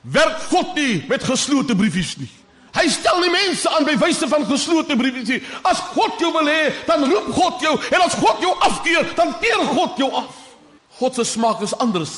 werk 0.01 0.39
God 0.51 0.75
nie 0.75 1.05
met 1.09 1.25
geslote 1.27 1.75
briefies 1.77 2.17
nie. 2.17 2.31
Hy 2.77 2.89
stel 2.93 3.23
nie 3.25 3.33
mense 3.33 3.71
aan 3.73 3.87
by 3.89 3.95
wyse 4.01 4.29
van 4.29 4.45
geslote 4.49 4.97
briefies 4.99 5.31
nie. 5.31 5.41
As 5.65 5.81
God 5.95 6.21
jou 6.21 6.33
wil 6.35 6.51
hê, 6.51 6.73
dan 6.89 7.07
roep 7.09 7.31
God 7.37 7.63
jou 7.65 7.75
en 7.77 8.05
as 8.05 8.17
God 8.21 8.43
jou 8.45 8.53
afkeer, 8.69 9.13
dan 9.17 9.33
keer 9.41 9.63
God 9.73 10.01
jou 10.01 10.11
af. 10.13 10.43
God 10.99 11.17
se 11.17 11.25
smaak 11.25 11.63
is 11.65 11.77
anders 11.81 12.15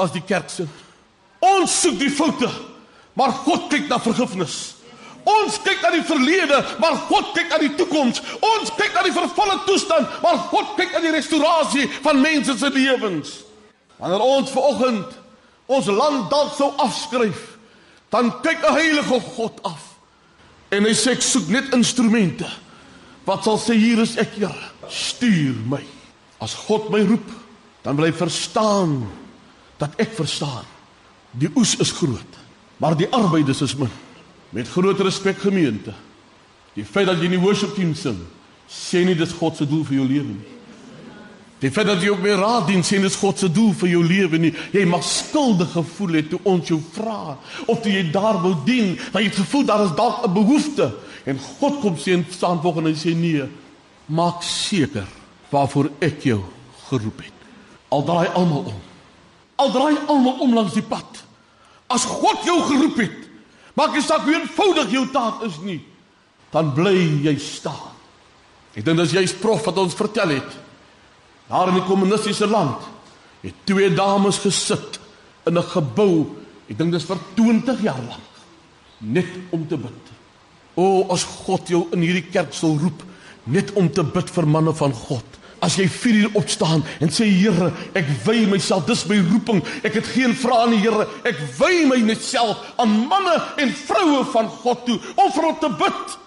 as 0.00 0.12
die 0.12 0.24
kerk 0.24 0.52
se. 0.52 0.66
Ons 1.40 1.72
soek 1.82 1.96
die 2.00 2.12
foute, 2.12 2.48
maar 3.16 3.32
God 3.44 3.68
kyk 3.72 3.88
na 3.88 4.00
vergifnis. 4.00 4.58
Ons 5.28 5.58
kyk 5.64 5.82
na 5.84 5.90
die 5.92 6.04
verlede, 6.04 6.60
maar 6.80 6.96
God 7.08 7.32
kyk 7.36 7.50
na 7.52 7.58
die 7.60 7.72
toekoms. 7.76 8.22
Ons 8.40 8.72
kyk 8.76 8.94
na 8.96 9.04
die 9.04 9.14
vervalle 9.14 9.58
toestand, 9.66 10.08
maar 10.24 10.40
God 10.52 10.74
kyk 10.78 10.94
na 10.94 11.02
die 11.04 11.14
restaurasie 11.14 11.88
van 12.04 12.20
mense 12.24 12.56
se 12.60 12.70
lewens. 12.72 13.34
Wanneer 14.00 14.24
ons 14.24 14.52
vanoggend 14.54 15.18
ons 15.70 15.90
land 15.92 16.30
dalk 16.32 16.56
sou 16.56 16.70
afskryf, 16.82 17.49
dan 18.10 18.30
kyk 18.42 18.60
'n 18.66 18.74
heilige 18.74 19.20
God 19.20 19.62
af. 19.62 19.98
En 20.70 20.84
hy 20.84 20.94
sê 20.94 21.14
ek 21.14 21.22
soek 21.22 21.48
net 21.48 21.74
instrumente. 21.74 22.46
Wat 23.24 23.44
sal 23.44 23.58
sê 23.58 23.74
hier 23.74 23.98
is 23.98 24.16
ek, 24.16 24.34
Here, 24.38 24.70
stuur 24.88 25.54
my. 25.66 25.82
As 26.40 26.54
God 26.54 26.90
my 26.90 27.02
roep, 27.06 27.26
dan 27.82 27.96
wil 27.96 28.06
hy 28.06 28.12
verstaan 28.12 29.08
dat 29.78 29.94
ek 30.00 30.12
verstaan. 30.14 30.66
Die 31.30 31.50
oes 31.56 31.76
is 31.76 31.92
groot, 31.92 32.38
maar 32.78 32.96
die 32.96 33.08
arbeiders 33.12 33.62
is 33.62 33.76
min. 33.76 33.90
Met 34.50 34.68
groot 34.68 35.00
respek 35.00 35.38
gemeente. 35.38 35.94
Die 36.74 36.84
feit 36.84 37.06
dat 37.06 37.18
jy 37.18 37.24
in 37.30 37.36
die 37.38 37.42
worship 37.42 37.74
team 37.74 37.94
sing, 37.94 38.18
sê 38.70 39.04
nie 39.04 39.14
dis 39.14 39.32
God 39.32 39.56
se 39.56 39.66
doel 39.66 39.84
vir 39.84 40.00
jou 40.00 40.06
lewe 40.06 40.32
nie. 40.32 40.59
Die 41.60 41.68
feit 41.68 41.90
dat 41.90 42.00
jy 42.00 42.08
op 42.14 42.22
my 42.24 42.32
raad 42.40 42.68
dien, 42.70 42.80
sê 42.86 42.96
dis 43.02 43.18
God 43.20 43.38
se 43.38 43.50
doel 43.52 43.74
vir 43.82 43.90
jou 43.92 44.00
lewe 44.04 44.38
nie. 44.40 44.52
Jy 44.72 44.86
mag 44.88 45.04
skuldig 45.04 45.74
gevoel 45.74 46.16
het 46.16 46.30
toe 46.32 46.40
ons 46.48 46.70
jou 46.72 46.78
vra 46.94 47.36
of 47.66 47.82
toe 47.84 47.92
jy 47.92 48.06
daar 48.12 48.40
wou 48.40 48.54
dien, 48.64 48.94
dat 49.12 49.20
jy 49.20 49.28
het 49.28 49.40
gevoel 49.42 49.66
daar 49.68 49.84
is 49.84 49.96
dalk 49.98 50.24
'n 50.24 50.32
behoefte 50.32 50.92
en 51.26 51.38
God 51.60 51.80
kom 51.80 51.96
sê 51.96 52.16
en 52.16 52.24
staan 52.30 52.62
volgens 52.62 52.88
en 52.88 52.96
sê 52.96 53.14
nee, 53.14 53.44
maak 54.06 54.42
seker 54.42 55.06
waarvoor 55.50 55.90
ek 56.00 56.24
jou 56.24 56.40
geroep 56.88 57.20
het. 57.22 57.36
Al 57.90 58.04
draai 58.04 58.28
almal 58.28 58.64
om. 58.72 58.80
Al 59.56 59.70
draai 59.70 59.96
almal 60.06 60.40
om 60.40 60.54
langs 60.54 60.72
die 60.72 60.82
pad. 60.82 61.24
As 61.90 62.04
God 62.04 62.44
jou 62.46 62.60
geroep 62.62 62.96
het, 62.96 63.28
maak 63.74 63.92
nie 63.94 64.02
saak 64.02 64.24
hoe 64.24 64.34
eenvoudig 64.34 64.90
jou 64.90 65.06
taak 65.10 65.42
is 65.42 65.58
nie, 65.62 65.80
dan 66.50 66.72
bly 66.74 66.96
jy 67.26 67.36
staan. 67.38 67.94
Ek 68.74 68.84
dink 68.86 68.98
dis 69.02 69.12
juist 69.18 69.40
prof 69.42 69.64
wat 69.66 69.78
ons 69.82 69.94
vertel 69.98 70.36
het. 70.38 70.59
Daar 71.50 71.68
in 71.68 71.80
die 71.80 71.86
kommunistiese 71.86 72.46
land 72.46 72.86
het 73.42 73.54
twee 73.66 73.90
dames 73.94 74.38
gesit 74.38 75.00
in 75.46 75.58
'n 75.58 75.62
gebou, 75.62 76.26
ek 76.68 76.78
dink 76.78 76.92
dis 76.92 77.04
vir 77.04 77.18
20 77.34 77.82
jaar 77.82 78.02
lank, 78.08 78.30
net 78.98 79.26
om 79.50 79.66
te 79.66 79.76
bid. 79.76 80.04
O, 80.74 81.06
as 81.10 81.24
God 81.24 81.68
jou 81.68 81.88
in 81.92 82.00
hierdie 82.00 82.30
kerk 82.30 82.52
sal 82.52 82.78
roep 82.78 83.02
net 83.44 83.72
om 83.72 83.90
te 83.90 84.04
bid 84.04 84.30
vir 84.30 84.46
manne 84.46 84.74
van 84.74 84.92
God. 84.92 85.24
As 85.60 85.76
jy 85.76 85.88
4 85.88 86.14
uur 86.14 86.36
opstaan 86.40 86.84
en 87.00 87.10
sê 87.12 87.26
Here, 87.28 87.72
ek 87.94 88.06
wy 88.24 88.46
myself, 88.48 88.86
dis 88.86 89.04
my 89.08 89.18
roeping. 89.18 89.60
Ek 89.84 89.94
het 89.94 90.06
geen 90.06 90.34
vrae 90.34 90.70
nie, 90.70 90.80
Here. 90.80 91.06
Ek 91.24 91.36
wy 91.58 91.84
my 91.86 92.00
net 92.00 92.22
self 92.24 92.56
aan 92.80 93.08
manne 93.10 93.36
en 93.60 93.72
vroue 93.72 94.24
van 94.32 94.48
God 94.48 94.86
toe 94.86 94.98
om 95.16 95.32
vir 95.32 95.42
hulle 95.42 95.60
te 95.60 95.72
bid. 95.82 96.18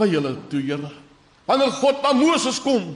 Vir 0.00 0.06
julle 0.06 0.36
toe, 0.48 0.60
Here. 0.60 0.92
Wanneer 1.44 1.74
God 1.82 2.02
na 2.02 2.12
Moses 2.16 2.60
kom, 2.62 2.94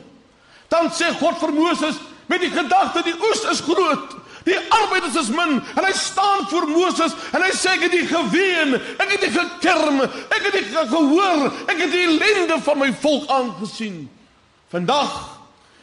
dan 0.72 0.90
sê 0.90 1.10
God 1.20 1.38
vir 1.40 1.52
Moses 1.54 1.98
met 2.30 2.42
die 2.42 2.50
gedagte 2.50 3.04
die 3.06 3.14
oes 3.14 3.44
is 3.52 3.62
groot. 3.64 4.16
Die 4.46 4.58
arbeiders 4.70 5.16
is 5.18 5.30
min 5.34 5.58
en 5.58 5.84
hy 5.84 5.92
staan 5.98 6.44
voor 6.50 6.68
Moses 6.70 7.14
en 7.34 7.42
hy 7.42 7.50
sê 7.54 7.72
ek 7.74 7.86
het 7.88 7.94
die 7.96 8.06
geween, 8.06 8.76
ek 8.98 9.14
het 9.16 9.24
die 9.24 9.32
gekerm, 9.34 10.02
ek 10.06 10.44
het 10.44 10.54
die 10.54 10.66
gehoor, 10.92 11.48
ek 11.66 11.80
het 11.82 11.90
die 11.90 12.04
ellende 12.06 12.60
van 12.62 12.78
my 12.82 12.92
volk 13.02 13.26
aangesien. 13.34 14.04
Vandag 14.70 15.16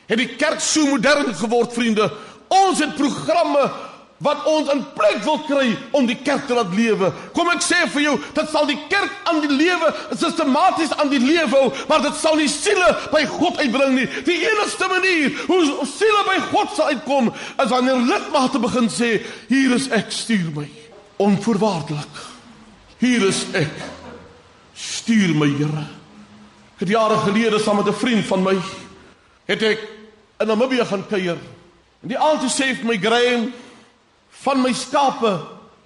het 0.08 0.20
die 0.20 0.32
kerk 0.40 0.64
so 0.64 0.86
modern 0.88 1.34
geword, 1.36 1.76
vriende. 1.76 2.08
Ons 2.54 2.80
het 2.84 2.96
programme 2.96 3.68
wat 4.24 4.46
ons 4.48 4.72
in 4.72 4.84
plek 4.96 5.22
wil 5.26 5.40
kry 5.48 5.74
om 5.92 6.08
die 6.08 6.18
kerk 6.24 6.48
te 6.48 6.56
laat 6.56 6.72
lewe. 6.76 7.12
Kom 7.36 7.50
ek 7.52 7.64
sê 7.66 7.84
vir 7.94 8.06
jou, 8.06 8.14
dit 8.38 8.52
sal 8.54 8.68
die 8.70 8.80
kerk 8.92 9.12
aan 9.30 9.42
die 9.44 9.52
lewe, 9.52 9.92
sistematies 10.16 10.94
aan 10.98 11.12
die 11.12 11.22
lewe 11.22 11.52
hou, 11.52 11.72
maar 11.90 12.04
dit 12.06 12.20
sal 12.20 12.38
nie 12.40 12.50
siele 12.52 12.90
by 13.12 13.24
God 13.36 13.60
uitbring 13.60 13.98
nie. 13.98 14.08
Die 14.28 14.40
enigste 14.48 14.88
manier 14.92 15.42
hoe 15.50 15.88
siele 15.90 16.24
by 16.30 16.38
God 16.52 16.76
sal 16.76 16.94
uitkom, 16.94 17.32
is 17.34 17.74
wanneer 17.74 18.06
lidmate 18.08 18.62
begin 18.64 18.88
sê, 18.92 19.18
hier 19.52 19.76
is 19.76 19.90
ek, 19.94 20.12
stuur 20.14 20.54
my. 20.56 20.70
Onvoorwaardelik. 21.24 22.22
Hier 23.04 23.28
is 23.28 23.44
ek. 23.58 23.76
Stuur 24.80 25.36
my, 25.38 25.50
Here. 25.60 25.84
Ek 26.74 26.88
het 26.88 26.96
jare 26.96 27.20
gelede 27.28 27.60
saam 27.62 27.78
met 27.78 27.88
'n 27.88 27.94
vriend 27.94 28.26
van 28.26 28.44
my 28.44 28.56
het 29.46 29.62
ek 29.62 29.80
in 30.40 30.48
Namibië 30.48 30.86
gaan 30.86 31.08
kuier. 31.08 31.38
En 32.02 32.10
die 32.12 32.18
aand 32.18 32.40
toe 32.40 32.50
sê 32.50 32.76
vir 32.76 32.86
my 32.86 32.98
Graham, 32.98 33.54
van 34.42 34.62
my 34.62 34.74
skape 34.74 35.34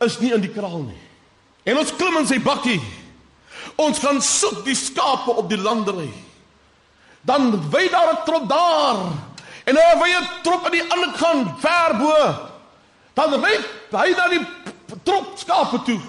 is 0.05 0.19
nie 0.19 0.33
in 0.33 0.41
die 0.41 0.53
kraal 0.53 0.83
nie. 0.86 1.01
En 1.67 1.77
ons 1.81 1.91
klim 1.99 2.17
in 2.21 2.29
sy 2.29 2.39
bakkie. 2.39 2.79
Ons 3.77 3.99
gaan 3.99 4.21
soek 4.23 4.63
die 4.65 4.77
skape 4.77 5.36
op 5.36 5.49
die 5.51 5.60
landery. 5.60 6.10
Dan 7.27 7.51
wy 7.71 7.89
daar 7.91 8.13
'n 8.13 8.25
trop 8.25 8.49
daar. 8.49 8.99
En 9.65 9.73
nou 9.73 9.99
wy 9.99 10.10
'n 10.10 10.27
trop 10.43 10.65
aan 10.65 10.71
die 10.71 10.91
ander 10.91 11.12
kant 11.17 11.60
ver 11.60 11.97
bo. 11.97 12.15
Dan 13.13 13.43
ry 13.43 13.57
hy 13.91 14.10
na 14.15 14.27
die 14.29 14.45
trop 15.03 15.38
skape 15.38 15.81
toe. 15.83 15.99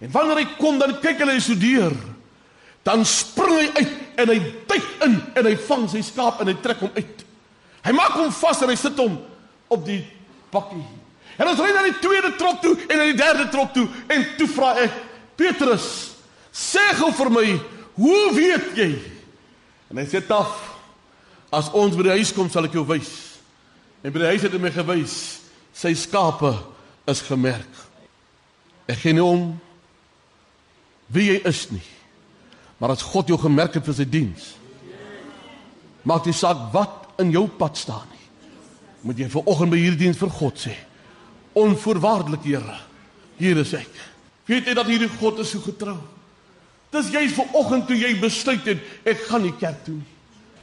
En 0.00 0.10
wanneer 0.10 0.36
hy 0.36 0.46
kom 0.58 0.78
dan 0.78 1.00
kyk 1.00 1.18
hulle 1.18 1.40
so 1.40 1.54
deur. 1.54 1.92
Dan 2.82 3.04
spring 3.04 3.58
hy 3.58 3.70
uit 3.74 3.92
en 4.16 4.28
hy 4.28 4.38
duik 4.66 4.88
in 5.02 5.22
en 5.34 5.44
hy 5.44 5.56
vang 5.56 5.88
sy 5.88 6.02
skaap 6.02 6.40
en 6.40 6.46
hy 6.46 6.54
trek 6.54 6.80
hom 6.80 6.90
uit. 6.94 7.24
Hy 7.84 7.92
maak 7.92 8.12
hom 8.12 8.32
vas 8.32 8.62
en 8.62 8.68
hy 8.68 8.76
sit 8.76 8.96
hom 8.96 9.18
op 9.68 9.84
die 9.84 10.04
bakkie. 10.50 10.84
En 11.38 11.50
ons 11.50 11.60
ry 11.60 11.72
na 11.74 11.82
die 11.88 11.98
tweede 12.02 12.34
trop 12.38 12.60
toe 12.62 12.74
en 12.86 12.98
na 12.98 13.06
die 13.08 13.18
derde 13.18 13.48
trop 13.50 13.72
toe 13.74 13.88
en 14.12 14.26
toe 14.38 14.48
vra 14.54 14.74
ek 14.84 15.00
Petrus, 15.34 15.86
sê 16.54 16.82
gou 16.94 17.10
vir 17.18 17.30
my, 17.34 17.46
hoe 17.98 18.20
weet 18.36 18.68
jy? 18.78 18.90
En 19.90 19.98
hy 19.98 20.04
sê 20.06 20.20
taf, 20.22 20.52
as 21.54 21.72
ons 21.74 21.96
by 21.98 22.06
die 22.06 22.14
huis 22.20 22.30
kom 22.34 22.50
sal 22.50 22.68
ek 22.68 22.76
jou 22.78 22.84
wys. 22.86 23.10
En 24.06 24.14
by 24.14 24.22
die 24.22 24.30
huis 24.30 24.46
het 24.46 24.54
hy 24.54 24.60
my 24.62 24.70
gewys, 24.74 25.16
sy 25.74 25.90
skape 25.98 26.52
is 27.10 27.24
gemerk. 27.26 27.82
Ek 28.86 29.00
gee 29.02 29.16
nie 29.16 29.24
om 29.24 29.50
wie 31.14 31.32
jy 31.32 31.40
is 31.50 31.66
nie. 31.72 31.84
Maar 32.78 32.94
as 32.94 33.02
God 33.06 33.30
jou 33.32 33.38
gemerk 33.40 33.74
het 33.74 33.86
vir 33.86 33.98
sy 33.98 34.06
diens, 34.06 34.52
maak 36.06 36.26
nie 36.28 36.36
saak 36.36 36.68
wat 36.74 37.18
in 37.22 37.34
jou 37.34 37.46
pad 37.58 37.78
staan 37.80 38.06
nie. 38.12 38.26
Moet 39.08 39.24
jy 39.24 39.30
vir 39.34 39.50
oggend 39.50 39.74
by 39.74 39.82
hierdie 39.82 40.06
diens 40.06 40.20
vir 40.20 40.30
God 40.38 40.62
sê 40.62 40.78
onvoorwaardelik, 41.54 42.42
Here. 42.44 42.80
Hier 43.36 43.58
is 43.62 43.72
ek. 43.74 43.90
Weet 44.46 44.68
jy 44.68 44.74
dat 44.76 44.90
hierdie 44.90 45.10
God 45.18 45.40
is 45.42 45.50
so 45.54 45.62
getrou? 45.64 45.96
Dis 46.94 47.10
juist 47.10 47.34
ver 47.34 47.54
oggend 47.58 47.88
toe 47.88 47.96
jy 47.98 48.12
besluit 48.20 48.66
het 48.68 49.08
ek 49.08 49.24
gaan 49.28 49.42
nie 49.42 49.54
kerk 49.58 49.80
toe 49.86 49.96
nie. 49.96 50.10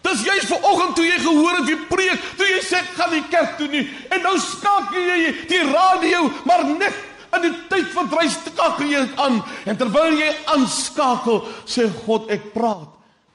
Dis 0.06 0.24
juist 0.26 0.48
ver 0.50 0.68
oggend 0.70 0.96
toe 0.96 1.06
jy 1.06 1.18
gehoor 1.22 1.60
het 1.60 1.68
wie 1.68 1.80
preek, 1.90 2.28
toe 2.40 2.48
jy 2.48 2.62
sê 2.64 2.80
ek 2.80 2.94
gaan 2.96 3.12
nie 3.16 3.24
kerk 3.34 3.58
toe 3.60 3.68
nie 3.72 3.84
en 4.14 4.24
nou 4.24 4.36
skakel 4.42 5.10
jy 5.10 5.34
die 5.50 5.64
radio 5.68 6.24
maar 6.48 6.64
net 6.70 6.96
in 7.36 7.46
die 7.48 7.54
tyd 7.72 7.92
van 7.96 8.10
drie 8.12 8.32
skakel 8.32 8.92
jy 8.92 9.04
dit 9.06 9.22
aan 9.26 9.42
en 9.42 9.80
terwyl 9.80 10.18
jy 10.20 10.32
aanskakel 10.56 11.44
sê 11.66 11.90
God 12.06 12.32
ek 12.32 12.52
praat 12.56 12.90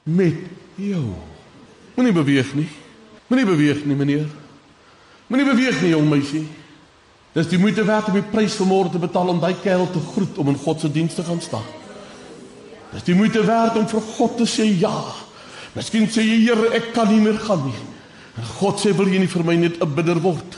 met 0.07 0.39
jou. 0.81 1.05
Moenie 1.97 2.15
beweeg 2.15 2.53
nie. 2.57 2.69
Moenie 3.27 3.47
beweeg 3.47 3.83
nie 3.85 3.97
meneer. 3.97 4.27
Moenie 5.27 5.47
beweeg 5.49 5.81
nie 5.83 5.91
jong 5.91 6.09
meisie. 6.09 6.45
Dis 7.37 7.51
die 7.51 7.59
moeite 7.61 7.83
werd 7.85 8.07
om 8.09 8.15
die 8.17 8.25
prys 8.25 8.55
van 8.57 8.65
môre 8.71 8.89
te 8.89 8.97
betaal 8.97 9.29
om 9.29 9.39
daai 9.41 9.53
kerel 9.61 9.85
te 9.93 10.01
groet 10.01 10.39
om 10.41 10.47
in 10.49 10.57
God 10.57 10.81
se 10.81 10.89
diens 10.89 11.13
te 11.13 11.25
gaan 11.25 11.41
staan. 11.41 11.65
Dis 12.95 13.03
die 13.05 13.15
moeite 13.17 13.43
werd 13.45 13.75
om 13.77 13.85
vir 13.85 14.05
God 14.15 14.39
te 14.39 14.47
sê 14.49 14.65
ja. 14.81 14.95
Miskien 15.75 16.07
sê 16.09 16.23
jy 16.25 16.39
Here, 16.47 16.71
ek 16.73 16.95
kan 16.95 17.11
nie 17.11 17.19
meer 17.21 17.37
gaan 17.43 17.61
nie. 17.67 17.75
En 18.41 18.47
God 18.57 18.81
sê 18.81 18.93
wil 18.97 19.11
jy 19.11 19.19
nie 19.21 19.29
vir 19.29 19.45
my 19.45 19.55
net 19.55 19.77
'n 19.77 19.93
bidder 19.93 20.17
word 20.23 20.57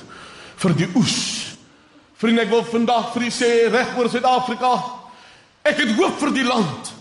vir 0.55 0.73
die 0.73 0.87
oes. 0.95 1.17
Vriende, 2.15 2.41
ek 2.43 2.49
wil 2.49 2.63
vandag 2.63 3.11
vir 3.13 3.23
u 3.23 3.29
sê 3.29 3.49
reg 3.71 3.97
oor 3.97 4.09
Suid-Afrika. 4.09 4.71
Ek 5.63 5.77
het 5.79 5.91
hoop 5.97 6.19
vir 6.19 6.31
die 6.31 6.47
land. 6.47 6.93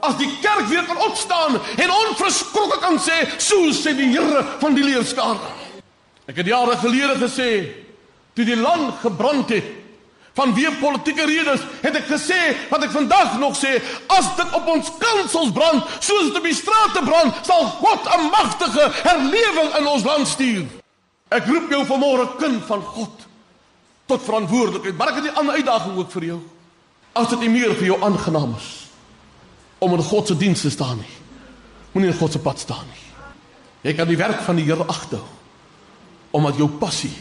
As 0.00 0.16
die 0.16 0.30
kerk 0.40 0.68
weer 0.68 0.84
kan 0.84 0.96
opstaan 0.96 1.60
en 1.76 1.90
onverskrokke 1.90 2.80
kan 2.80 2.96
sê, 2.96 3.28
so 3.38 3.56
sê 3.72 3.92
die 3.92 4.08
Here 4.08 4.44
van 4.60 4.74
die 4.74 4.84
leerskare. 4.84 5.52
Ek 6.26 6.36
het 6.36 6.46
jare 6.46 6.76
gelede 6.76 7.16
gesê, 7.28 7.87
toe 8.38 8.46
die 8.46 8.56
land 8.56 9.00
gebrand 9.02 9.50
het. 9.50 9.74
Vanweë 10.38 10.76
politieke 10.78 11.24
redes 11.26 11.64
het 11.82 11.96
ek 11.98 12.06
gesê 12.06 12.38
wat 12.70 12.84
ek 12.86 12.92
vandag 12.94 13.34
nog 13.42 13.56
sê 13.58 13.72
as 14.14 14.28
dit 14.38 14.52
op 14.54 14.68
ons 14.70 14.90
kansels 15.02 15.50
brand 15.56 15.96
soos 15.98 16.28
dit 16.28 16.38
op 16.38 16.46
die 16.46 16.54
strate 16.54 17.02
brand 17.02 17.40
sal 17.42 17.66
God 17.80 18.06
'n 18.06 18.30
magtige 18.30 18.84
herlewing 19.02 19.70
in 19.80 19.86
ons 19.86 20.04
land 20.06 20.28
stuur. 20.28 20.66
Ek 21.34 21.46
roep 21.46 21.70
jou 21.70 21.82
vanmôre 21.84 22.38
kind 22.38 22.62
van 22.64 22.82
God 22.82 23.26
tot 24.06 24.22
verantwoordelikheid. 24.22 24.96
Maar 24.96 25.08
ek 25.08 25.14
het 25.14 25.24
'n 25.24 25.38
ander 25.38 25.54
uitdaging 25.54 25.98
ook 25.98 26.10
vir 26.10 26.24
jou. 26.24 26.40
As 27.12 27.28
dit 27.28 27.40
nie 27.40 27.50
meer 27.50 27.74
vir 27.74 27.86
jou 27.86 28.02
aangenaam 28.02 28.54
is 28.56 28.86
om 29.78 29.94
in 29.94 30.02
God 30.02 30.26
se 30.26 30.36
diens 30.36 30.60
te 30.60 30.70
staan 30.70 30.96
nie 30.96 31.18
moenie 31.92 32.12
in 32.12 32.18
God 32.18 32.32
se 32.32 32.38
pad 32.38 32.58
staan 32.58 32.86
nie. 32.86 33.04
Jy 33.82 33.94
kan 33.96 34.08
die 34.08 34.16
werk 34.16 34.40
van 34.46 34.56
die 34.56 34.64
Here 34.64 34.84
agter 34.84 35.22
omdat 36.30 36.56
jou 36.56 36.68
passie 36.68 37.12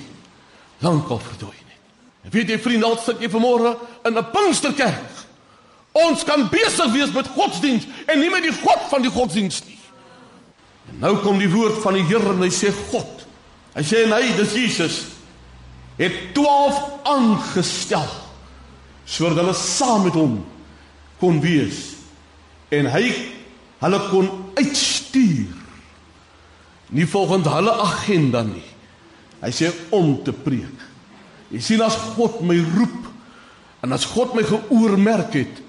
lankal 0.84 1.20
verdooi 1.20 1.58
net. 1.66 1.80
En 2.24 2.34
weet 2.34 2.50
jy 2.50 2.60
vriende, 2.60 2.86
al 2.86 2.98
sit 3.02 3.22
jy 3.22 3.30
vanmôre 3.30 3.76
in 4.06 4.18
'n 4.18 4.32
Pinksterkerk. 4.32 5.26
Ons 5.92 6.24
kan 6.24 6.50
besig 6.50 6.92
wees 6.92 7.12
met 7.12 7.28
godsdiens 7.28 7.88
en 8.06 8.20
nie 8.20 8.30
met 8.30 8.44
die 8.44 8.54
God 8.54 8.82
van 8.90 9.02
die 9.02 9.12
godsdiens 9.12 9.63
nie. 9.66 9.80
En 10.90 11.00
nou 11.00 11.18
kom 11.18 11.40
die 11.40 11.50
woord 11.50 11.82
van 11.82 11.94
die 11.94 12.04
Here 12.04 12.34
en 12.34 12.42
hy 12.42 12.50
sê 12.50 12.72
God. 12.92 13.26
Hy 13.74 13.84
sê 13.84 14.04
en 14.04 14.12
hy, 14.12 14.36
dis 14.38 14.54
Jesus 14.54 15.18
het 15.98 16.13
12 16.34 16.78
aangestel 17.04 18.10
sodat 19.08 19.40
hulle 19.42 19.56
saam 19.58 20.04
met 20.06 20.18
hom 20.18 20.38
kon 21.22 21.40
wees 21.42 21.96
en 22.76 22.90
hy 22.92 23.06
hulle 23.82 24.00
kon 24.12 24.28
uitstuur 24.60 25.56
nie 26.98 27.08
volgens 27.10 27.50
hulle 27.50 27.74
agenda 27.88 28.44
nie 28.46 28.66
Hy 29.41 29.52
sê 29.54 29.71
om 29.93 30.15
te 30.26 30.34
preek. 30.34 30.86
Jy 31.54 31.62
sien 31.63 31.84
as 31.86 31.95
God 32.15 32.41
my 32.45 32.58
roep 32.76 33.06
en 33.86 33.93
as 33.95 34.08
God 34.10 34.34
my 34.36 34.43
geoormerk 34.43 35.36
het, 35.38 35.62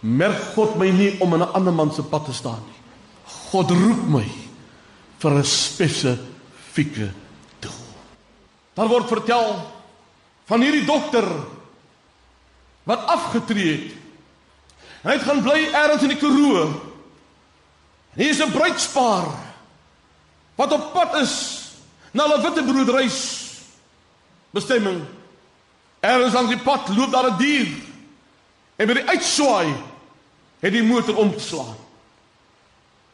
merk 0.00 0.52
God 0.54 0.76
my 0.78 0.90
nie 0.94 1.16
om 1.20 1.34
in 1.34 1.42
'n 1.42 1.54
ander 1.54 1.72
man 1.72 1.92
se 1.92 2.02
pad 2.02 2.24
te 2.24 2.32
staan 2.32 2.62
nie. 2.66 2.78
God 3.50 3.70
roep 3.70 4.02
my 4.08 4.26
vir 5.18 5.32
'n 5.32 5.44
spesifieke 5.44 7.10
doel. 7.60 7.86
Daar 8.74 8.88
word 8.88 9.08
vertel 9.08 9.72
van 10.46 10.60
hierdie 10.60 10.84
dokter 10.84 11.26
wat 12.84 13.06
afgetree 13.06 13.72
het. 13.72 13.94
Hy 15.02 15.12
het 15.12 15.22
gaan 15.22 15.42
bly 15.42 15.68
ergens 15.72 16.02
in 16.02 16.08
die 16.08 16.18
Karoo. 16.18 16.80
Hier 18.14 18.30
is 18.30 18.40
'n 18.40 18.52
bruidspaar 18.52 19.26
wat 20.54 20.72
op 20.72 20.92
pad 20.92 21.22
is 21.22 21.57
na 22.12 22.24
hulle 22.26 22.42
witte 22.42 22.64
broederys 22.64 23.18
bestemming. 24.50 25.02
Ergens 26.00 26.34
aan 26.34 26.48
die 26.48 26.62
pad 26.62 26.88
loop 26.88 27.12
daar 27.12 27.30
'n 27.30 27.38
dier. 27.38 27.68
En 28.76 28.86
by 28.86 28.94
die 28.94 29.08
uitswaai 29.08 29.74
het 30.60 30.72
die 30.72 30.82
motor 30.82 31.16
omgeslaan. 31.16 31.76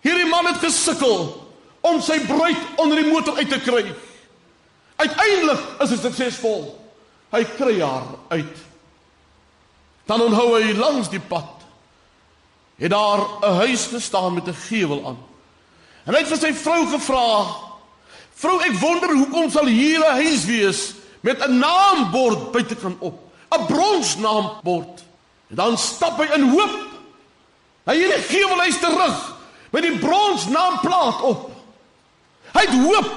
Hierdie 0.00 0.28
man 0.28 0.46
het 0.46 0.61
gesukkel 0.61 1.48
om 1.80 2.00
sy 2.00 2.20
bruid 2.20 2.61
onder 2.76 3.02
die 3.02 3.12
motor 3.12 3.37
uit 3.37 3.48
te 3.48 3.61
kry. 3.61 3.94
Uiteindelik 4.96 5.61
is 5.80 5.88
dit 5.88 6.00
suksesvol. 6.00 6.80
Hy 7.30 7.44
kry 7.44 7.80
haar 7.80 8.07
uit. 8.28 8.57
Dan 10.07 10.20
onthou 10.20 10.61
hy 10.61 10.72
langs 10.72 11.09
die 11.09 11.20
pad 11.20 11.50
het 12.76 12.90
daar 12.90 13.20
'n 13.40 13.54
huis 13.54 13.87
gestaan 13.87 14.35
met 14.35 14.46
'n 14.48 14.54
gevel 14.54 15.07
aan. 15.07 15.18
En 16.04 16.12
hy 16.12 16.20
het 16.20 16.28
vir 16.28 16.38
sy 16.38 16.52
vrou 16.54 16.87
gevra 16.87 17.63
Vrou, 18.35 18.59
ek 18.61 18.79
wonder 18.81 19.14
hoekom 19.14 19.51
sal 19.51 19.66
hier 19.66 20.01
'n 20.01 20.20
huis 20.23 20.44
wees 20.44 20.94
met 21.20 21.38
'n 21.40 21.59
naambord 21.59 22.53
buitekant 22.53 23.01
op, 23.01 23.33
'n 23.51 23.66
bronsnaambord. 23.66 25.05
En 25.51 25.57
dan 25.57 25.79
stap 25.79 26.18
hy 26.18 26.35
in 26.35 26.49
hoop. 26.49 26.79
Hy 27.85 27.94
hierdie 27.94 28.23
gevelhuis 28.23 28.79
terug 28.81 29.35
met 29.70 29.83
die 29.83 29.99
bronsnaamplaat 29.99 31.20
op. 31.23 31.51
Hy 32.53 32.61
het 32.61 32.77
hoop. 32.87 33.12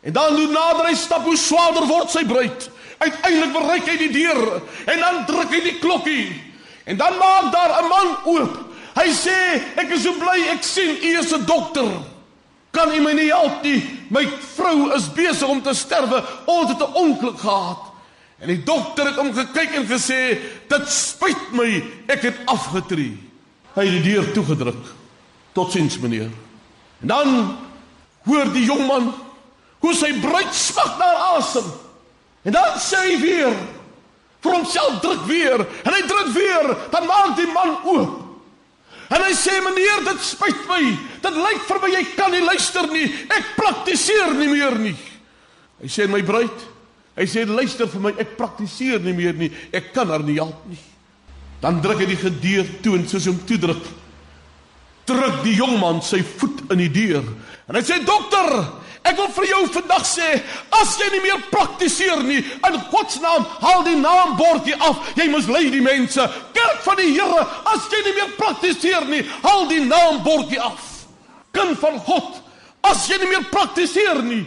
En 0.00 0.12
dan 0.12 0.34
hoe 0.34 0.48
nader 0.48 0.86
hy 0.86 0.94
stap, 0.94 1.24
hoe 1.24 1.36
swaarder 1.36 1.86
word 1.86 2.10
sy 2.10 2.24
bruid. 2.24 2.70
Uiteindelik 2.98 3.52
bereik 3.52 3.86
hy 3.88 3.96
die 3.96 4.12
deur 4.12 4.62
en 4.86 4.98
dan 5.00 5.24
druk 5.26 5.50
hy 5.50 5.60
die 5.60 5.78
klokkie. 5.78 6.26
En 6.84 6.96
dan 6.96 7.16
maak 7.18 7.52
daar 7.52 7.82
'n 7.82 7.88
man 7.88 8.16
oop. 8.24 8.58
Hy 8.94 9.08
sê, 9.08 9.62
"Ek 9.76 9.90
is 9.90 10.02
so 10.02 10.12
bly 10.12 10.48
ek 10.50 10.62
sien 10.62 10.96
u 11.02 11.18
is 11.18 11.32
'n 11.32 11.44
dokter." 11.44 11.88
Kan 12.70 12.92
u 12.92 13.00
my 13.00 13.12
nie 13.12 13.30
help 13.30 13.62
nie? 13.62 13.99
My 14.10 14.24
vrou 14.56 14.90
is 14.96 15.06
besig 15.14 15.48
om 15.48 15.62
te 15.62 15.74
sterwe. 15.74 16.22
Ons 16.50 16.72
het 16.72 16.82
'n 16.82 16.94
ongeluk 16.94 17.38
gehad. 17.38 17.82
En 18.38 18.48
die 18.48 18.62
dokter 18.62 19.06
het 19.06 19.16
hom 19.16 19.32
gekyk 19.32 19.74
en 19.74 19.86
gesê: 19.86 20.38
"Dit 20.68 20.88
spyt 20.88 21.52
my, 21.52 21.84
ek 22.06 22.22
het 22.22 22.36
afgetree." 22.44 23.18
Hy 23.74 23.84
het 23.86 24.02
die 24.02 24.12
deur 24.12 24.32
toegedruk. 24.32 24.84
Totsiens, 25.52 25.98
meneer. 25.98 26.30
En 27.00 27.06
dan 27.06 27.58
hoor 28.24 28.52
die 28.52 28.64
jong 28.64 28.86
man 28.86 29.14
hoe 29.78 29.94
sy 29.94 30.12
bruid 30.20 30.54
smag 30.54 30.98
na 30.98 31.12
asem. 31.36 31.64
En 32.42 32.52
dan 32.52 32.78
sê 32.78 32.96
hy 32.96 33.20
weer 33.20 33.54
vir 34.40 34.52
homself 34.52 35.00
druk 35.00 35.24
weer 35.28 35.60
en 35.60 35.92
hy 35.92 36.02
druk 36.08 36.32
weer, 36.34 36.76
dan 36.90 37.06
maak 37.06 37.36
die 37.36 37.48
man 37.52 37.76
oop. 37.84 38.19
En 39.10 39.24
hy 39.26 39.32
sê 39.34 39.56
meneer, 39.64 40.04
dit 40.06 40.22
spyt 40.22 40.66
my. 40.70 40.82
Dit 41.22 41.38
lyk 41.38 41.64
vir 41.66 41.80
my 41.82 41.88
jy 41.90 42.02
kan 42.14 42.30
nie 42.30 42.44
luister 42.44 42.86
nie. 42.92 43.08
Ek 43.34 43.56
praktiseer 43.56 44.36
nie 44.38 44.50
meer 44.52 44.76
nie. 44.78 44.94
Hy 45.80 45.88
sê 45.90 46.06
my 46.10 46.20
bruid, 46.26 46.66
hy 47.16 47.26
sê 47.28 47.42
luister 47.48 47.88
vir 47.90 48.04
my, 48.04 48.12
ek 48.22 48.36
praktiseer 48.38 49.02
nie 49.02 49.16
meer 49.16 49.34
nie. 49.38 49.50
Ek 49.74 49.90
kan 49.96 50.12
haar 50.12 50.22
nie 50.26 50.38
help 50.38 50.62
nie. 50.70 50.78
Dan 51.60 51.80
druk 51.82 52.00
hy 52.00 52.06
die 52.08 52.20
gedeur 52.20 52.68
toe 52.84 52.94
en 52.96 53.08
soos 53.08 53.26
hom 53.28 53.40
toedruk, 53.48 53.82
druk 55.08 55.40
die 55.44 55.56
jong 55.58 55.74
man 55.80 55.98
sy 56.04 56.22
voet 56.38 56.62
in 56.72 56.84
die 56.84 56.92
deur. 56.94 57.26
En 57.68 57.76
hy 57.76 57.82
sê 57.84 57.98
dokter, 58.06 58.54
ek 59.06 59.16
wil 59.16 59.30
vir 59.34 59.46
jou 59.50 59.60
vandag 59.74 60.04
sê, 60.06 60.28
as 60.76 60.96
jy 61.00 61.08
nie 61.14 61.22
meer 61.24 61.40
praktiseer 61.52 62.22
nie, 62.26 62.40
in 62.68 62.78
God 62.92 63.12
se 63.12 63.22
naam, 63.22 63.46
haal 63.62 63.84
die 63.86 63.96
naambordjie 64.00 64.76
af. 64.76 65.00
Jy 65.18 65.28
mislei 65.32 65.64
die 65.72 65.82
mense. 65.84 66.26
Kerk 66.56 66.82
van 66.84 67.00
die 67.00 67.12
Here, 67.14 67.46
as 67.72 67.88
jy 67.92 68.02
nie 68.06 68.14
meer 68.18 68.34
praktiseer 68.38 69.08
nie, 69.08 69.22
haal 69.44 69.66
die 69.70 69.82
naambordjie 69.86 70.60
af. 70.62 70.84
Kind 71.56 71.78
van 71.82 71.98
God, 72.06 72.42
as 72.86 73.08
jy 73.10 73.18
nie 73.22 73.30
meer 73.32 73.48
praktiseer 73.50 74.22
nie, 74.26 74.44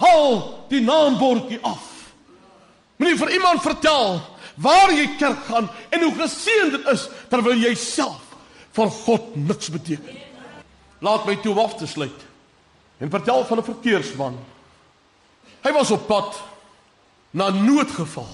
haal 0.00 0.38
die 0.70 0.82
naambordjie 0.84 1.58
af. 1.66 1.90
Moenie 2.98 3.18
vir 3.18 3.34
iemand 3.38 3.64
vertel 3.64 4.20
waar 4.62 4.92
jy 4.94 5.08
kerk 5.18 5.48
gaan 5.48 5.66
en 5.90 6.04
hoe 6.04 6.12
geseënd 6.20 6.76
dit 6.76 6.92
is 6.92 7.08
terwyl 7.32 7.58
jy 7.58 7.72
self 7.78 8.36
vir 8.76 8.92
God 9.00 9.34
niks 9.38 9.72
beteken. 9.74 10.22
Laat 11.02 11.26
my 11.26 11.34
toe 11.42 11.56
af 11.62 11.74
te 11.80 11.88
sluit 11.90 12.22
en 12.98 13.10
vertel 13.10 13.44
van 13.44 13.58
'n 13.58 13.64
verkeersman. 13.64 14.38
Hy 15.60 15.72
was 15.72 15.90
op 15.90 16.06
pad 16.06 16.42
na 17.30 17.50
noodgeval. 17.50 18.28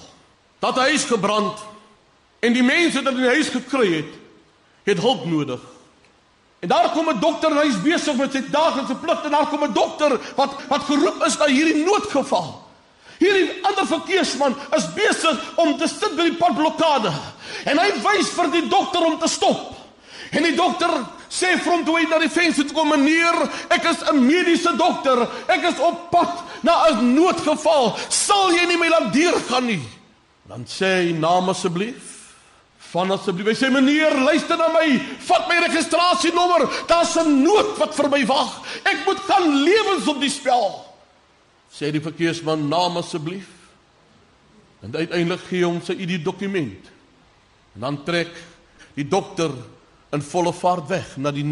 Dat 0.59 0.75
huis 0.75 1.03
gebrand 1.03 1.59
en 2.39 2.53
die 2.53 2.63
mense 2.63 3.01
wat 3.03 3.13
in 3.13 3.21
die 3.21 3.27
huis 3.27 3.49
gekry 3.49 3.93
het, 3.93 4.13
het 4.83 4.99
hulp 4.99 5.25
nodig. 5.25 5.61
En 6.59 6.67
daar 6.67 6.89
kom 6.89 7.09
'n 7.09 7.19
dokter 7.19 7.51
en 7.51 7.57
hy's 7.57 7.81
besig 7.81 8.15
met 8.15 8.31
sy 8.31 8.43
daaglikse 8.49 8.95
plig 8.95 9.23
en 9.23 9.31
daar 9.31 9.47
kom 9.47 9.63
'n 9.63 9.73
dokter 9.73 10.19
wat 10.35 10.53
wat 10.67 10.83
geroep 10.83 11.23
is 11.25 11.37
na 11.37 11.45
hierdie 11.45 11.83
noodgeval. 11.83 12.69
Hierdie 13.17 13.65
ander 13.65 13.87
verkeersman 13.87 14.55
is 14.77 14.93
besig 14.93 15.41
om 15.55 15.77
te 15.77 15.87
sit 15.87 16.15
by 16.15 16.23
die 16.23 16.37
padblokkade 16.37 17.11
en 17.65 17.77
hy 17.77 17.91
wys 18.01 18.29
vir 18.29 18.51
die 18.51 18.67
dokter 18.67 19.05
om 19.05 19.19
te 19.19 19.27
stop. 19.27 19.75
En 20.31 20.43
die 20.43 20.55
dokter 20.55 20.89
sê 21.31 21.55
vir 21.55 21.71
hom 21.71 21.85
toe 21.87 21.95
hy 21.95 22.07
na 22.09 22.19
die 22.19 22.29
venster 22.29 22.67
toe 22.67 22.75
kom: 22.75 22.91
"Meneer, 22.91 23.47
ek 23.71 23.85
is 23.87 24.03
'n 24.03 24.19
mediese 24.19 24.75
dokter. 24.77 25.27
Ek 25.47 25.63
is 25.63 25.79
op 25.79 26.11
pad 26.11 26.43
na 26.61 26.89
'n 26.89 27.13
noodgeval. 27.15 27.97
Sal 28.09 28.51
jy 28.51 28.65
nie 28.67 28.77
my 28.77 28.89
laat 28.89 29.13
deurgaan 29.13 29.65
nie?" 29.65 29.81
Dan 30.47 30.65
sê 30.65 31.07
hy: 31.07 31.11
"Naam 31.13 31.49
asseblief." 31.49 32.35
Van 32.91 33.11
asseblief. 33.11 33.47
Hy 33.47 33.55
sê: 33.55 33.71
"Meneer, 33.71 34.13
luister 34.19 34.57
na 34.57 34.67
my. 34.67 34.99
Vat 35.19 35.47
my 35.47 35.59
registrasienommer. 35.67 36.67
Daar's 36.87 37.15
'n 37.15 37.43
nood 37.43 37.77
wat 37.77 37.95
vir 37.95 38.09
my 38.09 38.25
wag. 38.25 38.61
Ek 38.83 39.05
moet 39.05 39.19
gaan 39.19 39.63
lewens 39.63 40.07
op 40.07 40.19
die 40.19 40.29
spel." 40.29 40.85
Sê 41.71 41.91
die 41.91 42.01
verkeersman: 42.01 42.67
"Naam 42.67 42.97
asseblief." 42.97 43.47
En 44.81 44.95
uiteindelik 44.95 45.39
gee 45.47 45.63
hom 45.63 45.81
sy 45.81 45.93
ID 45.93 46.23
dokument. 46.23 46.89
En 47.75 47.81
dan 47.81 48.03
trek 48.03 48.31
die 48.97 49.07
dokter 49.07 49.51
in 50.11 50.21
volle 50.21 50.53
vaart 50.53 50.87
weg 50.89 51.17
na 51.17 51.31
die 51.31 51.45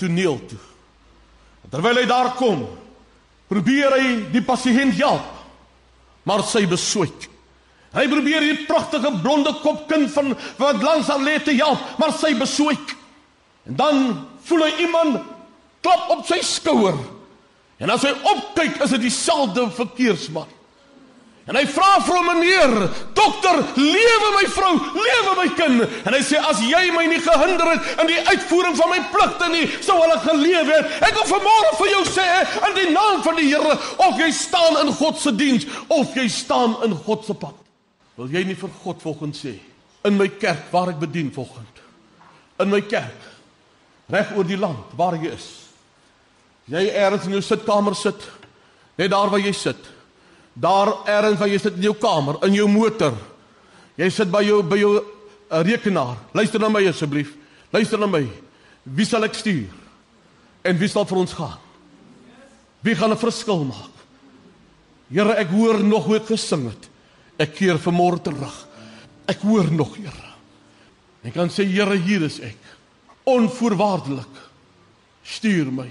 toneel 0.00 0.38
toe. 0.48 0.60
Terwyl 1.68 2.00
hy 2.00 2.06
daar 2.08 2.32
kom, 2.38 2.64
probeer 3.48 3.96
hy 3.96 4.06
die 4.32 4.44
pasiënt 4.44 4.96
help, 5.00 5.26
maar 6.28 6.44
sy 6.48 6.64
beswyk. 6.68 7.28
Hy 7.92 8.04
probeer 8.08 8.44
die 8.44 8.64
pragtige 8.68 9.12
blonde 9.22 9.54
kopkind 9.62 10.10
van 10.12 10.34
wat 10.60 10.82
langs 10.84 11.08
haar 11.08 11.22
lê 11.24 11.38
te 11.44 11.54
help, 11.56 11.80
maar 12.00 12.12
sy 12.16 12.34
beswyk. 12.36 12.94
En 13.68 13.76
dan 13.76 14.02
voel 14.48 14.66
hy 14.66 14.72
iemand 14.84 15.22
klap 15.84 16.12
op 16.12 16.26
sy 16.28 16.40
skouer. 16.44 16.96
En 17.78 17.92
as 17.94 18.04
hy 18.04 18.12
opkyk, 18.26 18.80
is 18.84 18.92
dit 18.96 19.06
dieselfde 19.06 19.68
verkeersman. 19.76 20.48
En 21.48 21.56
hy 21.56 21.64
vra 21.72 21.94
vir 22.04 22.16
hom 22.18 22.26
meneer, 22.28 22.74
dokter, 23.16 23.62
lewe 23.80 24.32
my 24.34 24.42
vrou, 24.52 24.72
lewe 24.98 25.36
my 25.38 25.46
kind. 25.56 25.84
En 26.04 26.16
hy 26.16 26.20
sê 26.26 26.40
as 26.44 26.60
jy 26.60 26.82
my 26.92 27.06
nie 27.08 27.22
gehinder 27.24 27.70
het 27.72 28.02
in 28.02 28.10
die 28.10 28.18
uitvoering 28.28 28.76
van 28.76 28.92
my 28.92 28.98
pligte 29.14 29.48
nie, 29.54 29.64
sou 29.84 29.96
hulle 29.96 30.18
geleef 30.26 30.74
het. 30.74 30.92
Ek 31.08 31.16
wil 31.16 31.30
vanmôre 31.30 31.72
vir 31.80 31.90
jou 31.94 32.02
sê 32.10 32.26
in 32.68 32.76
die 32.76 32.90
naam 32.92 33.24
van 33.24 33.40
die 33.40 33.48
Here, 33.48 33.78
of 34.04 34.20
jy 34.20 34.28
staan 34.36 34.76
in 34.82 34.92
God 34.98 35.16
se 35.16 35.32
diens 35.32 35.64
of 35.88 36.12
jy 36.16 36.26
staan 36.28 36.76
in 36.84 36.92
God 37.06 37.24
se 37.24 37.32
pad. 37.38 37.56
Wil 38.20 38.28
jy 38.34 38.44
nie 38.44 38.58
vir 38.58 38.74
God 38.84 39.00
volgens 39.00 39.40
sê 39.46 39.56
in 40.06 40.20
my 40.20 40.28
kerk 40.40 40.68
waar 40.72 40.92
ek 40.92 41.00
bedien 41.00 41.32
volgens 41.34 41.78
in 42.58 42.70
my 42.70 42.80
kerk 42.90 43.26
reg 44.10 44.32
oor 44.36 44.46
die 44.46 44.58
land 44.58 44.94
waar 44.98 45.16
jy 45.18 45.30
is. 45.34 45.46
Jy 46.68 46.88
ergens 46.90 47.28
in 47.28 47.36
jou 47.36 47.42
sitkamer 47.44 47.96
sit, 47.96 48.24
net 48.98 49.12
daar 49.12 49.30
waar 49.32 49.42
jy 49.42 49.52
sit. 49.56 49.78
Daar 50.58 50.90
ergens 51.06 51.38
waar 51.38 51.50
jy 51.50 51.58
sit 51.62 51.76
in 51.78 51.86
jou 51.86 51.94
kamer, 51.98 52.40
in 52.48 52.56
jou 52.56 52.66
motor. 52.70 53.14
Jy 53.98 54.08
sit 54.10 54.30
by 54.30 54.42
jou 54.42 54.58
by 54.66 54.78
jou 54.80 54.92
uh, 54.98 55.60
rekenaar. 55.66 56.16
Luister 56.34 56.62
na 56.62 56.70
my 56.72 56.82
asseblief. 56.90 57.34
Luister 57.74 58.00
na 58.00 58.08
my. 58.10 58.24
Wie 58.82 59.06
sal 59.06 59.26
ek 59.28 59.36
stuur? 59.38 59.74
En 60.66 60.78
wie 60.80 60.88
sal 60.90 61.06
vir 61.06 61.20
ons 61.20 61.34
gaan? 61.38 61.58
Wie 62.82 62.94
gaan 62.98 63.12
'n 63.14 63.18
verskil 63.18 63.64
maak? 63.64 63.94
Here, 65.10 65.34
ek 65.38 65.50
hoor 65.50 65.78
nog 65.82 66.04
hoe 66.06 66.16
ek 66.16 66.26
gesing 66.26 66.68
het. 66.68 66.88
Ek 67.38 67.54
keer 67.54 67.78
vanmôre 67.78 68.22
terug. 68.22 68.66
Ek 69.26 69.40
hoor 69.40 69.70
nog, 69.70 69.96
Here. 69.96 70.34
Ek 71.24 71.34
kan 71.34 71.48
sê, 71.48 71.64
Here, 71.64 71.96
hier 71.96 72.22
is 72.22 72.40
ek. 72.40 72.58
Onvoorwaardelik. 73.24 74.34
Stuur 75.22 75.72
my. 75.72 75.90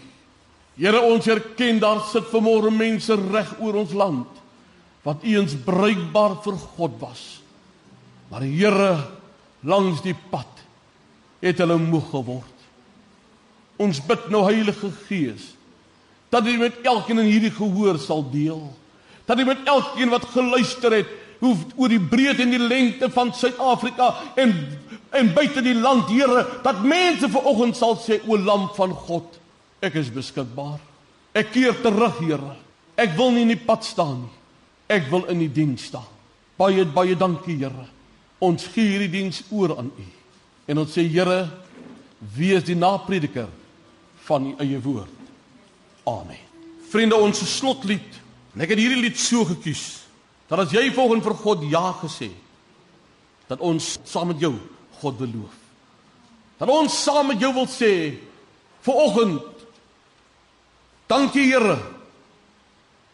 Here, 0.77 1.01
ons 1.01 1.27
erken 1.27 1.79
daar 1.79 2.03
sit 2.11 2.23
vanmôre 2.31 2.71
mense 2.71 3.15
reg 3.15 3.55
oor 3.59 3.75
ons 3.75 3.93
land 3.93 4.36
wat 5.07 5.23
eens 5.23 5.55
bruikbaar 5.63 6.41
vir 6.43 6.57
God 6.75 6.97
was. 6.99 7.21
Maar 8.27 8.43
die 8.43 8.57
Here 8.59 8.91
langs 9.63 10.01
die 10.03 10.15
pad 10.31 10.63
het 11.43 11.61
hulle 11.63 11.77
moeg 11.79 12.09
geword. 12.11 12.65
Ons 13.79 14.01
bid 14.03 14.27
nou 14.33 14.43
Heilige 14.47 14.91
Gees 15.07 15.53
dat 16.33 16.43
U 16.43 16.57
met 16.59 16.81
elkeen 16.83 17.21
in 17.21 17.29
hierdie 17.29 17.53
gehoor 17.55 17.95
sal 18.03 18.25
deel. 18.33 18.65
Dat 19.29 19.39
U 19.39 19.45
met 19.47 19.63
elkeen 19.63 20.11
wat 20.11 20.25
geluister 20.33 20.91
het, 20.91 21.13
hoe 21.39 21.53
oor 21.77 21.91
die 21.93 22.01
breedte 22.01 22.43
en 22.43 22.51
die 22.51 22.59
lengte 22.59 23.07
van 23.13 23.31
Suid-Afrika 23.33 24.11
en 24.35 24.53
en 25.15 25.29
buite 25.31 25.61
die 25.63 25.75
land, 25.77 26.09
Here, 26.11 26.41
dat 26.65 26.81
mense 26.83 27.29
vanoggend 27.31 27.77
sal 27.79 27.95
sê 28.03 28.17
o 28.27 28.35
lam 28.35 28.65
van 28.75 28.91
God, 29.07 29.37
ek 29.79 29.95
is 30.01 30.09
beskikbaar. 30.11 30.81
Ek 31.31 31.53
keer 31.53 31.77
terug, 31.79 32.19
Here. 32.19 32.57
Ek 32.99 33.15
wil 33.15 33.31
nie 33.31 33.45
in 33.47 33.53
die 33.53 33.61
pad 33.61 33.87
staan 33.87 34.25
nie. 34.25 34.36
Ek 34.87 35.09
wil 35.11 35.27
in 35.31 35.41
die 35.43 35.51
diens 35.51 35.89
staan. 35.89 36.07
Baie 36.57 36.85
baie 36.89 37.15
dankie 37.17 37.57
Here. 37.59 37.87
Ons 38.43 38.67
gee 38.73 38.93
hierdie 38.93 39.11
diens 39.11 39.43
oor 39.51 39.75
aan 39.77 39.91
U. 39.91 40.07
En 40.67 40.81
ons 40.83 40.93
sê 40.93 41.03
Here, 41.05 41.47
wees 42.35 42.65
die 42.65 42.77
naprediker 42.77 43.49
van 44.27 44.51
U 44.51 44.55
eie 44.63 44.79
woord. 44.81 45.13
Amen. 46.07 46.39
Vriende, 46.87 47.19
ons 47.19 47.43
slotlied. 47.57 48.21
En 48.55 48.63
ek 48.63 48.73
het 48.73 48.81
hierdie 48.81 49.03
lied 49.03 49.19
so 49.19 49.45
gekies 49.45 50.03
dat 50.47 50.63
as 50.63 50.71
jy 50.71 50.85
volgens 50.95 51.25
vir 51.25 51.35
God 51.41 51.63
ja 51.67 51.89
gesê 51.99 52.29
dat 53.49 53.59
ons 53.63 53.97
saam 54.07 54.31
met 54.31 54.39
jou 54.39 54.53
God 55.01 55.17
beloof. 55.19 55.57
Dat 56.57 56.71
ons 56.71 56.95
saam 57.03 57.33
met 57.33 57.43
jou 57.43 57.51
wil 57.53 57.67
sê 57.69 57.91
vir 58.87 59.03
oggend 59.03 59.57
Dankie 61.07 61.45
Here 61.47 61.77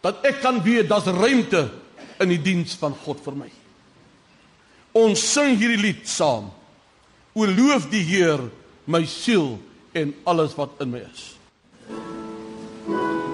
dat 0.04 0.26
ek 0.28 0.42
kan 0.44 0.60
weet 0.64 0.90
daar's 0.92 1.08
ruimte 1.08 1.70
in 2.20 2.34
die 2.34 2.42
diens 2.44 2.76
van 2.80 2.96
God 3.06 3.22
vir 3.24 3.38
my. 3.46 3.52
Ons 5.00 5.24
sing 5.34 5.56
hierdie 5.58 5.82
lied 5.82 6.04
saam. 6.10 6.52
O 7.34 7.48
loof 7.50 7.88
die 7.90 8.04
Heer 8.06 8.44
my 8.86 9.06
siel 9.10 9.56
en 9.98 10.14
alles 10.28 10.54
wat 10.60 10.84
in 10.84 10.94
my 10.94 11.02
is. 11.08 11.32
vir 11.90 13.33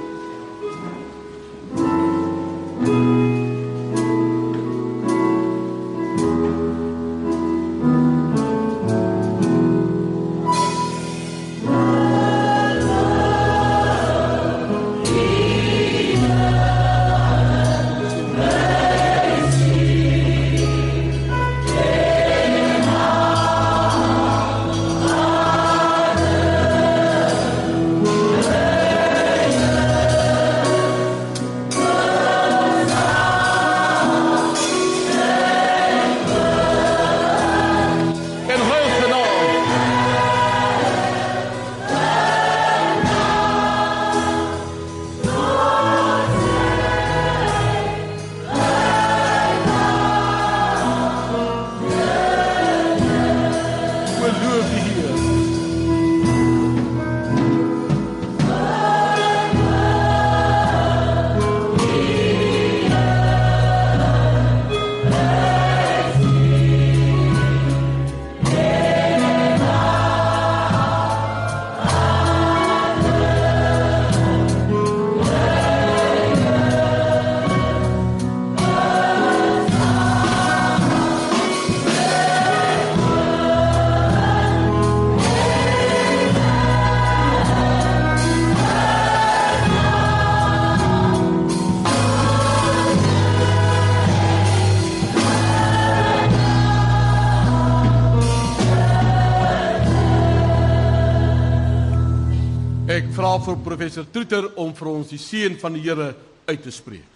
professor 103.80 104.04
Troeter 104.12 104.50
om 104.60 104.74
vir 104.76 104.88
ons 104.92 105.08
die 105.08 105.22
seën 105.22 105.54
van 105.62 105.72
die 105.72 105.86
Here 105.86 106.10
uit 106.50 106.64
te 106.66 106.72
spreek. 106.74 107.08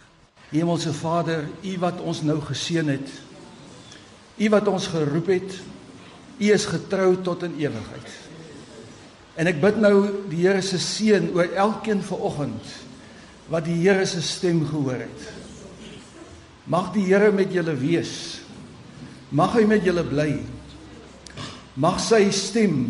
Hemelse 0.53 0.93
Vader, 0.95 1.41
U 1.59 1.73
wat 1.81 1.99
ons 1.99 2.21
nou 2.23 2.37
geseën 2.39 2.87
het. 2.87 3.09
U 4.39 4.49
wat 4.53 4.69
ons 4.71 4.87
geroep 4.93 5.27
het. 5.33 5.57
U 6.39 6.53
is 6.55 6.69
getrou 6.71 7.17
tot 7.25 7.43
in 7.49 7.57
ewigheid. 7.65 8.15
En 9.35 9.51
ek 9.51 9.59
bid 9.59 9.81
nou 9.83 10.07
die 10.31 10.45
Here 10.45 10.63
se 10.63 10.79
seën 10.79 11.33
oor 11.35 11.51
elkeen 11.51 12.05
vanoggend 12.05 12.71
wat 13.51 13.67
die 13.67 13.81
Here 13.81 14.07
se 14.07 14.23
stem 14.23 14.63
gehoor 14.71 15.03
het. 15.03 15.29
Mag 16.63 16.93
die 16.95 17.09
Here 17.11 17.35
met 17.35 17.51
julle 17.51 17.75
wees. 17.75 18.39
Mag 19.35 19.59
hy 19.59 19.67
met 19.67 19.83
julle 19.83 20.07
bly. 20.07 20.31
Mag 21.75 21.99
sy 21.99 22.29
stem 22.31 22.85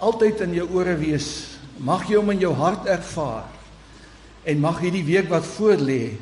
altyd 0.00 0.46
in 0.48 0.62
jou 0.62 0.70
ore 0.80 0.96
wees. 0.96 1.51
Mag 1.82 2.06
jy 2.08 2.20
hom 2.20 2.30
in 2.34 2.42
jou 2.42 2.52
hart 2.56 2.86
ervaar. 2.90 3.50
En 4.46 4.62
mag 4.62 4.80
hierdie 4.82 5.04
week 5.06 5.28
wat 5.30 5.46
voorlê 5.46 6.14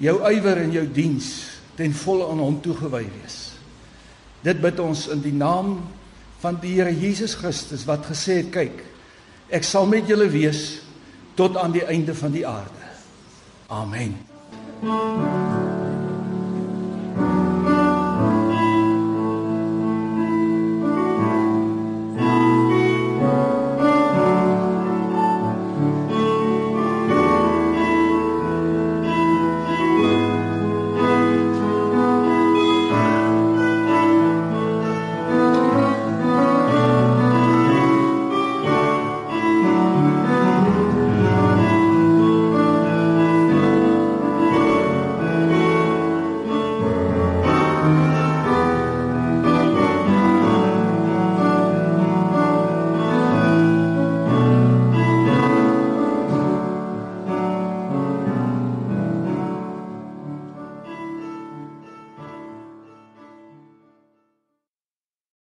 jou 0.00 0.16
ywer 0.28 0.62
in 0.64 0.72
jou 0.74 0.84
diens 0.90 1.28
ten 1.78 1.92
volle 1.94 2.28
aan 2.30 2.40
hom 2.42 2.56
toegewy 2.62 3.04
wees. 3.08 3.38
Dit 4.44 4.60
bid 4.62 4.80
ons 4.82 5.06
in 5.12 5.22
die 5.24 5.34
naam 5.34 5.78
van 6.42 6.58
die 6.60 6.74
Here 6.76 6.92
Jesus 6.92 7.36
Christus 7.38 7.86
wat 7.88 8.04
gesê 8.10 8.42
het 8.42 8.52
kyk 8.52 8.82
ek 9.54 9.66
sal 9.66 9.86
met 9.86 10.08
julle 10.08 10.26
wees 10.32 10.80
tot 11.38 11.56
aan 11.60 11.74
die 11.74 11.84
einde 11.84 12.14
van 12.14 12.32
die 12.32 12.46
aarde. 12.46 12.88
Amen. 13.68 14.16
Thank 14.84 15.58
you. 15.58 15.63